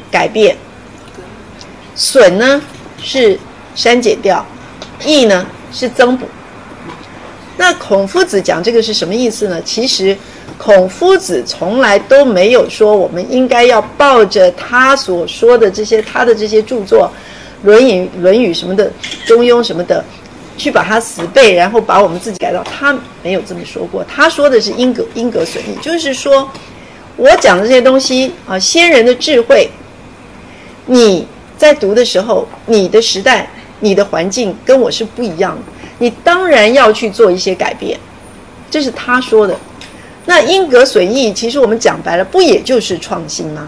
[0.09, 0.55] 改变。
[1.95, 2.61] 损呢
[3.01, 3.37] 是
[3.75, 4.45] 删减掉，
[5.03, 6.27] 益呢是增补。
[7.57, 9.61] 那孔夫子讲这个是什么意思呢？
[9.63, 10.15] 其实。
[10.57, 17.09] 孔夫子从来都没有说我们应该要抱着他所说的这些他的这些著作，
[17.63, 18.89] 《论语》《论语》什么的，
[19.27, 20.03] 《中庸》什么的，
[20.57, 22.63] 去把它死背，然后把我们自己改造。
[22.63, 24.03] 他没有这么说过。
[24.05, 26.49] 他说的是因格因格损益，就是说
[27.17, 29.69] 我讲的这些东西啊，先人的智慧，
[30.85, 33.49] 你在读的时候，你的时代、
[33.81, 35.63] 你的环境跟我是不一样的，
[35.97, 37.99] 你当然要去做一些改变。
[38.71, 39.57] 这是他说的。
[40.25, 43.67] 那因格损益，其实我们讲白了，不也就是创新吗？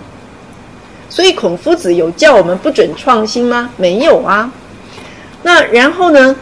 [1.12, 3.70] 所以孔夫子有叫我们不准创新吗？
[3.76, 4.49] 没有啊。
[5.43, 6.34] 那然后呢？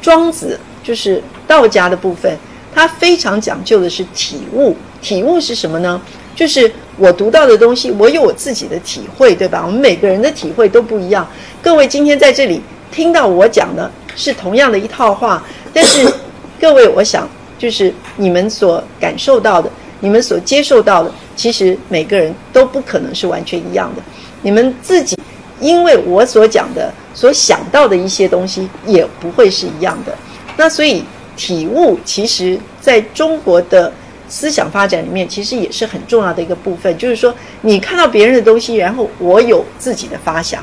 [0.00, 2.34] 庄子就是道家的部分，
[2.74, 4.74] 他非常讲究的是体悟。
[5.02, 6.00] 体悟是什么呢？
[6.34, 9.62] 就是我读到的东西，我有我自己的体会，对吧？
[9.66, 11.28] 我们每个人的体会都不一样。
[11.62, 15.44] 各位今天在这里听到我讲的是同样的一套话，
[15.74, 16.10] 但是
[16.58, 17.28] 各位，我想。
[17.58, 19.70] 就是你们所感受到的，
[20.00, 24.02] 你们所接受到的，其实每个人都不可能是完全一样的。
[24.42, 25.18] 你们自己，
[25.60, 30.14] 因为我所讲的、所想到的一些东西，也不会是一样的。
[30.56, 31.04] 那所以
[31.36, 33.92] 体悟，其实在中国的
[34.28, 36.96] 思想发展里面，其实也是很重要的一个部分。
[36.98, 40.62] 就是说，你看到别人的东西，然后我有自己的发想。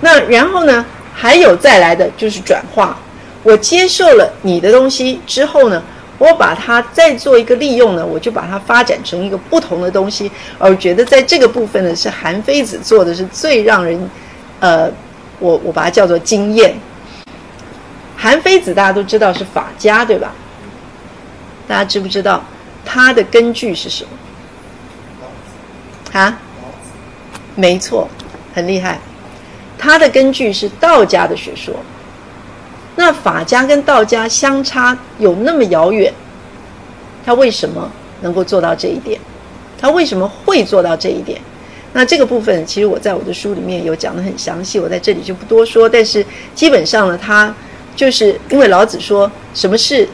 [0.00, 0.84] 那然后呢，
[1.14, 2.98] 还有再来的就是转化。
[3.42, 5.82] 我接受了你的东西之后呢，
[6.18, 10.30] 我把它再做一个利用呢，我就把它发展成一个不同的东西。
[10.58, 14.10] 而觉得在这个部分呢，是韩非子做的是最让人，
[14.60, 14.90] 呃，
[15.38, 16.74] 我我把它叫做惊艳。
[18.16, 20.32] 韩非子大家都知道是法家对吧？
[21.66, 22.44] 大家知不知道
[22.84, 24.04] 他的根据是什
[26.12, 26.20] 么？
[26.20, 26.38] 啊？
[27.54, 28.08] 没错，
[28.54, 28.98] 很厉害。
[29.78, 31.74] 他的根据是道家的学说。
[32.96, 36.12] 那法家跟道家相差有那么遥远，
[37.24, 37.90] 他为什么
[38.20, 39.18] 能够做到这一点？
[39.80, 41.40] 他为什么会做到这一点？
[41.94, 45.88] 那这个部分其实我在我的书里面有讲得很详细，我在这里就不多说。
[45.88, 46.24] 但是
[46.54, 47.54] 基本上呢，他
[47.94, 50.08] 就是因为老子说什么事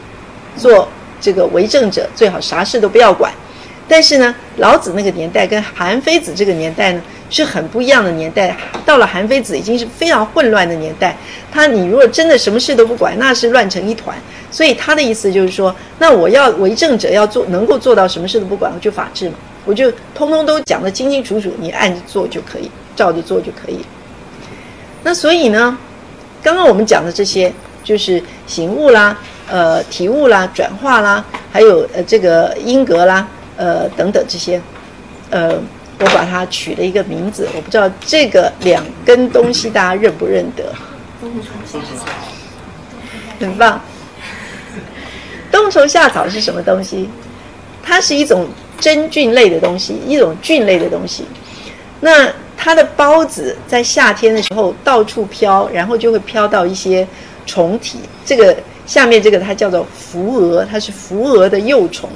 [0.57, 0.87] 做
[1.21, 3.31] 这个为政者最好啥事都不要管。
[3.87, 8.55] 但是呢，老子那个年代跟韩非子这个年代呢是很不一样的年代。
[8.85, 11.15] 到了韩非子已经是非常混乱的年代，
[11.51, 14.17] 他你如果真的什么事都不管，那是乱成一团。
[14.51, 23.79] 所以他的意思就是说，那我要为政者要做能够做到什么事都不管，我就法治嘛，我就通通都讲得清清楚楚，你按着做就可以，照着做就可以。
[25.03, 25.77] 那所以呢，
[26.41, 27.53] 刚刚我们讲的这些
[27.83, 29.17] 就是形物啦、
[29.47, 33.27] 呃体物啦、转化啦，还有呃这个音格啦。
[33.61, 34.61] 呃，等等这些，
[35.31, 35.61] 呃，
[35.99, 40.73] 我把它取了一个名字，我不知道这个两根东西大家认不认得？
[43.39, 43.81] 很棒。
[45.51, 47.09] 冬虫夏草是什么东西？
[47.83, 48.47] 它是一种
[48.79, 51.25] 真菌类的东西，一种菌类的东西。
[51.99, 57.05] 那它的孢子在夏天的时候到处飘，然后就会飘到一些
[57.45, 57.99] 虫体。
[58.25, 62.09] 这个下面这个它叫做伏蛾，它是伏蛾的幼虫。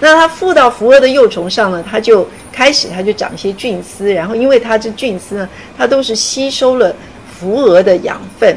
[0.00, 6.94] 那它附到伏蛾的幼虫上呢，它就开始它就长一些菌丝，然后因为它这菌丝呢，它都是吸收了
[7.36, 8.56] 伏蛾的养分，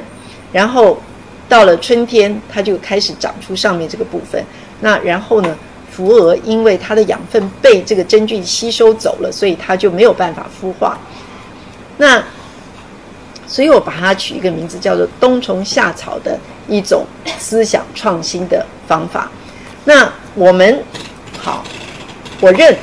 [0.51, 1.01] 然后
[1.49, 4.43] 到了春天，它就开始长出上面这个部分。
[4.81, 5.57] 那然后呢，
[5.91, 10.95] 伏蛾因为它的养分被这个真菌吸收走了，所以它就没有办法孵化。
[11.97, 12.23] 那
[13.47, 17.03] 所以我把它取一个名字叫做冬虫夏草的一种
[17.39, 19.27] 思想创新的方法。
[19.83, 20.83] 那我们。
[21.43, 21.63] 好，
[22.39, 22.77] 我认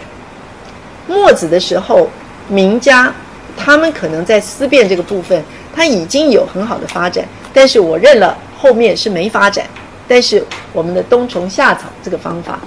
[1.06, 2.10] 墨子的时候，
[2.48, 3.14] 名家
[3.56, 7.24] 他们可能在思辨这个部分，他已经有很好的发展。
[7.54, 9.64] 但是我认了后面是没发展。
[10.08, 12.58] 但是我们的冬虫夏草这个方法，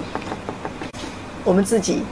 [1.44, 2.02] 我们自己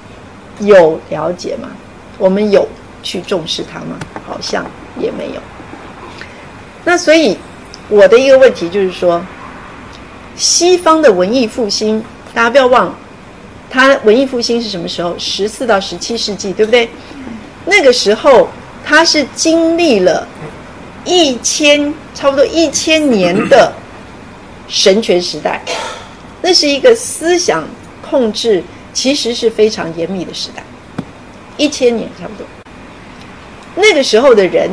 [0.58, 1.70] 有了解吗？
[2.18, 2.68] 我们有
[3.02, 3.98] 去重视它吗？
[4.26, 4.66] 好像
[4.98, 5.40] 也没有。
[6.84, 7.38] 那所以
[7.88, 9.24] 我的一个问题就是说，
[10.36, 12.04] 西方的文艺复兴，
[12.34, 12.94] 大家不要忘。
[13.70, 15.14] 它文艺复兴是什么时候？
[15.16, 16.90] 十四到十七世纪，对不对？
[17.66, 18.48] 那个时候，
[18.84, 20.26] 它是经历了
[21.04, 23.72] 一千差不多一千年的
[24.66, 25.62] 神权时代，
[26.42, 27.64] 那是一个思想
[28.02, 28.62] 控制
[28.92, 30.64] 其实是非常严密的时代，
[31.56, 32.46] 一千年差不多。
[33.76, 34.68] 那个时候的人，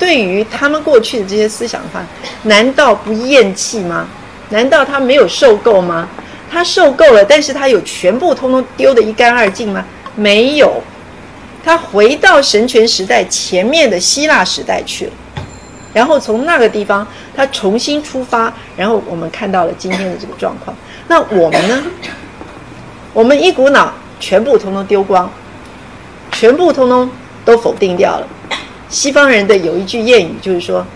[0.00, 2.04] 对于他们过去的这些思想的话，
[2.42, 4.08] 难道不厌弃吗？
[4.48, 6.08] 难道他没有受够吗？
[6.52, 9.82] 他受够了，但是他有全部通通丢得一干二净吗？
[10.14, 10.82] 没有，
[11.64, 15.12] 他回到神权时代前面的希腊时代去了，
[15.94, 20.76] 然后从那个地方他重新出发，然后我们看到了今天的这个状况。
[21.08, 21.82] 那我们呢？
[23.14, 23.90] 我们一股脑
[24.20, 25.32] 全部通通丢光，
[26.32, 27.10] 全部通通
[27.46, 28.28] 都否定掉了。
[28.90, 30.86] 西方人的有一句谚语就是说：“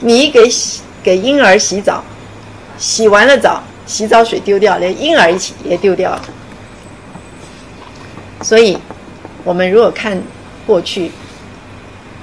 [0.00, 2.02] 你给洗给婴儿洗澡，
[2.78, 6.22] 洗完了澡。”洗澡水丢掉，连婴儿一起也丢掉了。
[8.42, 8.78] 所以，
[9.42, 10.20] 我们如果看
[10.66, 11.10] 过去，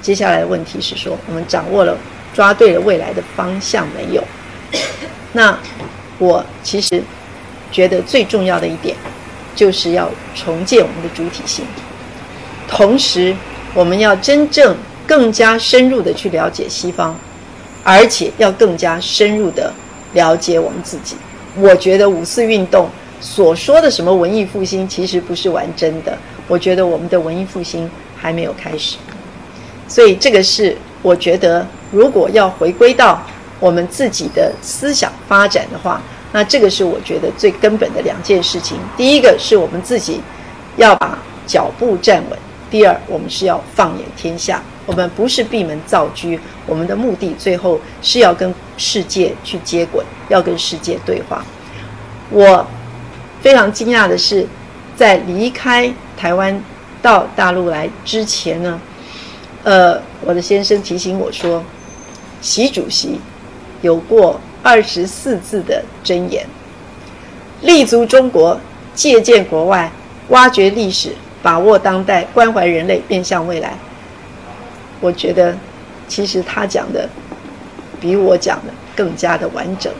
[0.00, 1.96] 接下来的问题是说，我们掌握了、
[2.34, 4.22] 抓对了未来的方向没有？
[5.32, 5.58] 那
[6.18, 7.02] 我其实
[7.70, 8.96] 觉得最重要的一点，
[9.56, 11.64] 就是要重建我们的主体性，
[12.68, 13.34] 同时
[13.74, 17.16] 我们要真正更加深入的去了解西方，
[17.82, 19.72] 而且要更加深入的
[20.12, 21.16] 了解我们自己。
[21.56, 22.88] 我觉得五四运动
[23.20, 26.16] 所说的什么文艺复兴，其实不是玩真的。
[26.48, 28.96] 我觉得我们的文艺复兴还没有开始，
[29.86, 33.22] 所以这个是我觉得，如果要回归到
[33.60, 38.78] 我们自己的思想发展的话，那这个是我觉得最根本的两件事情。
[38.96, 40.20] 第一个是我们自己
[40.76, 42.38] 要把脚步站稳；
[42.70, 44.62] 第二，我们是要放眼天下。
[44.86, 51.44] 我们不是闭门造车，我们的目的最后是要跟世界去接轨，要跟世界对话。
[52.30, 52.66] 我
[53.40, 54.46] 非常惊讶的是，
[54.96, 56.62] 在离开台湾
[57.00, 58.80] 到大陆来之前呢，
[59.64, 61.62] 呃，我的先生提醒我说，
[62.40, 63.20] 习主席
[63.82, 66.44] 有过二十四字的箴言：
[67.60, 68.58] 立足中国，
[68.94, 69.90] 借鉴国外，
[70.28, 71.10] 挖掘历史，
[71.42, 73.76] 把握当代，关怀人类，面向未来。
[75.02, 75.54] 我觉得，
[76.06, 77.08] 其实他讲的
[78.00, 79.92] 比我讲的更加的完整，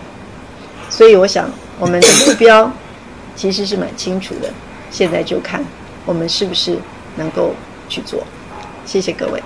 [0.89, 1.51] 所以我想
[1.81, 2.71] 我们的目标
[3.35, 4.49] 其实是蛮清楚的。
[4.93, 5.65] 现在就看
[6.07, 6.79] 我们是不是
[7.17, 7.53] 能够
[7.89, 8.23] 去做。
[8.87, 9.43] 谢谢各位。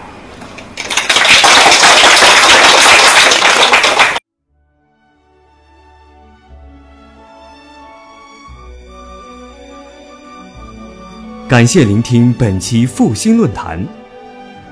[11.48, 13.86] 感谢聆听本期复兴论坛。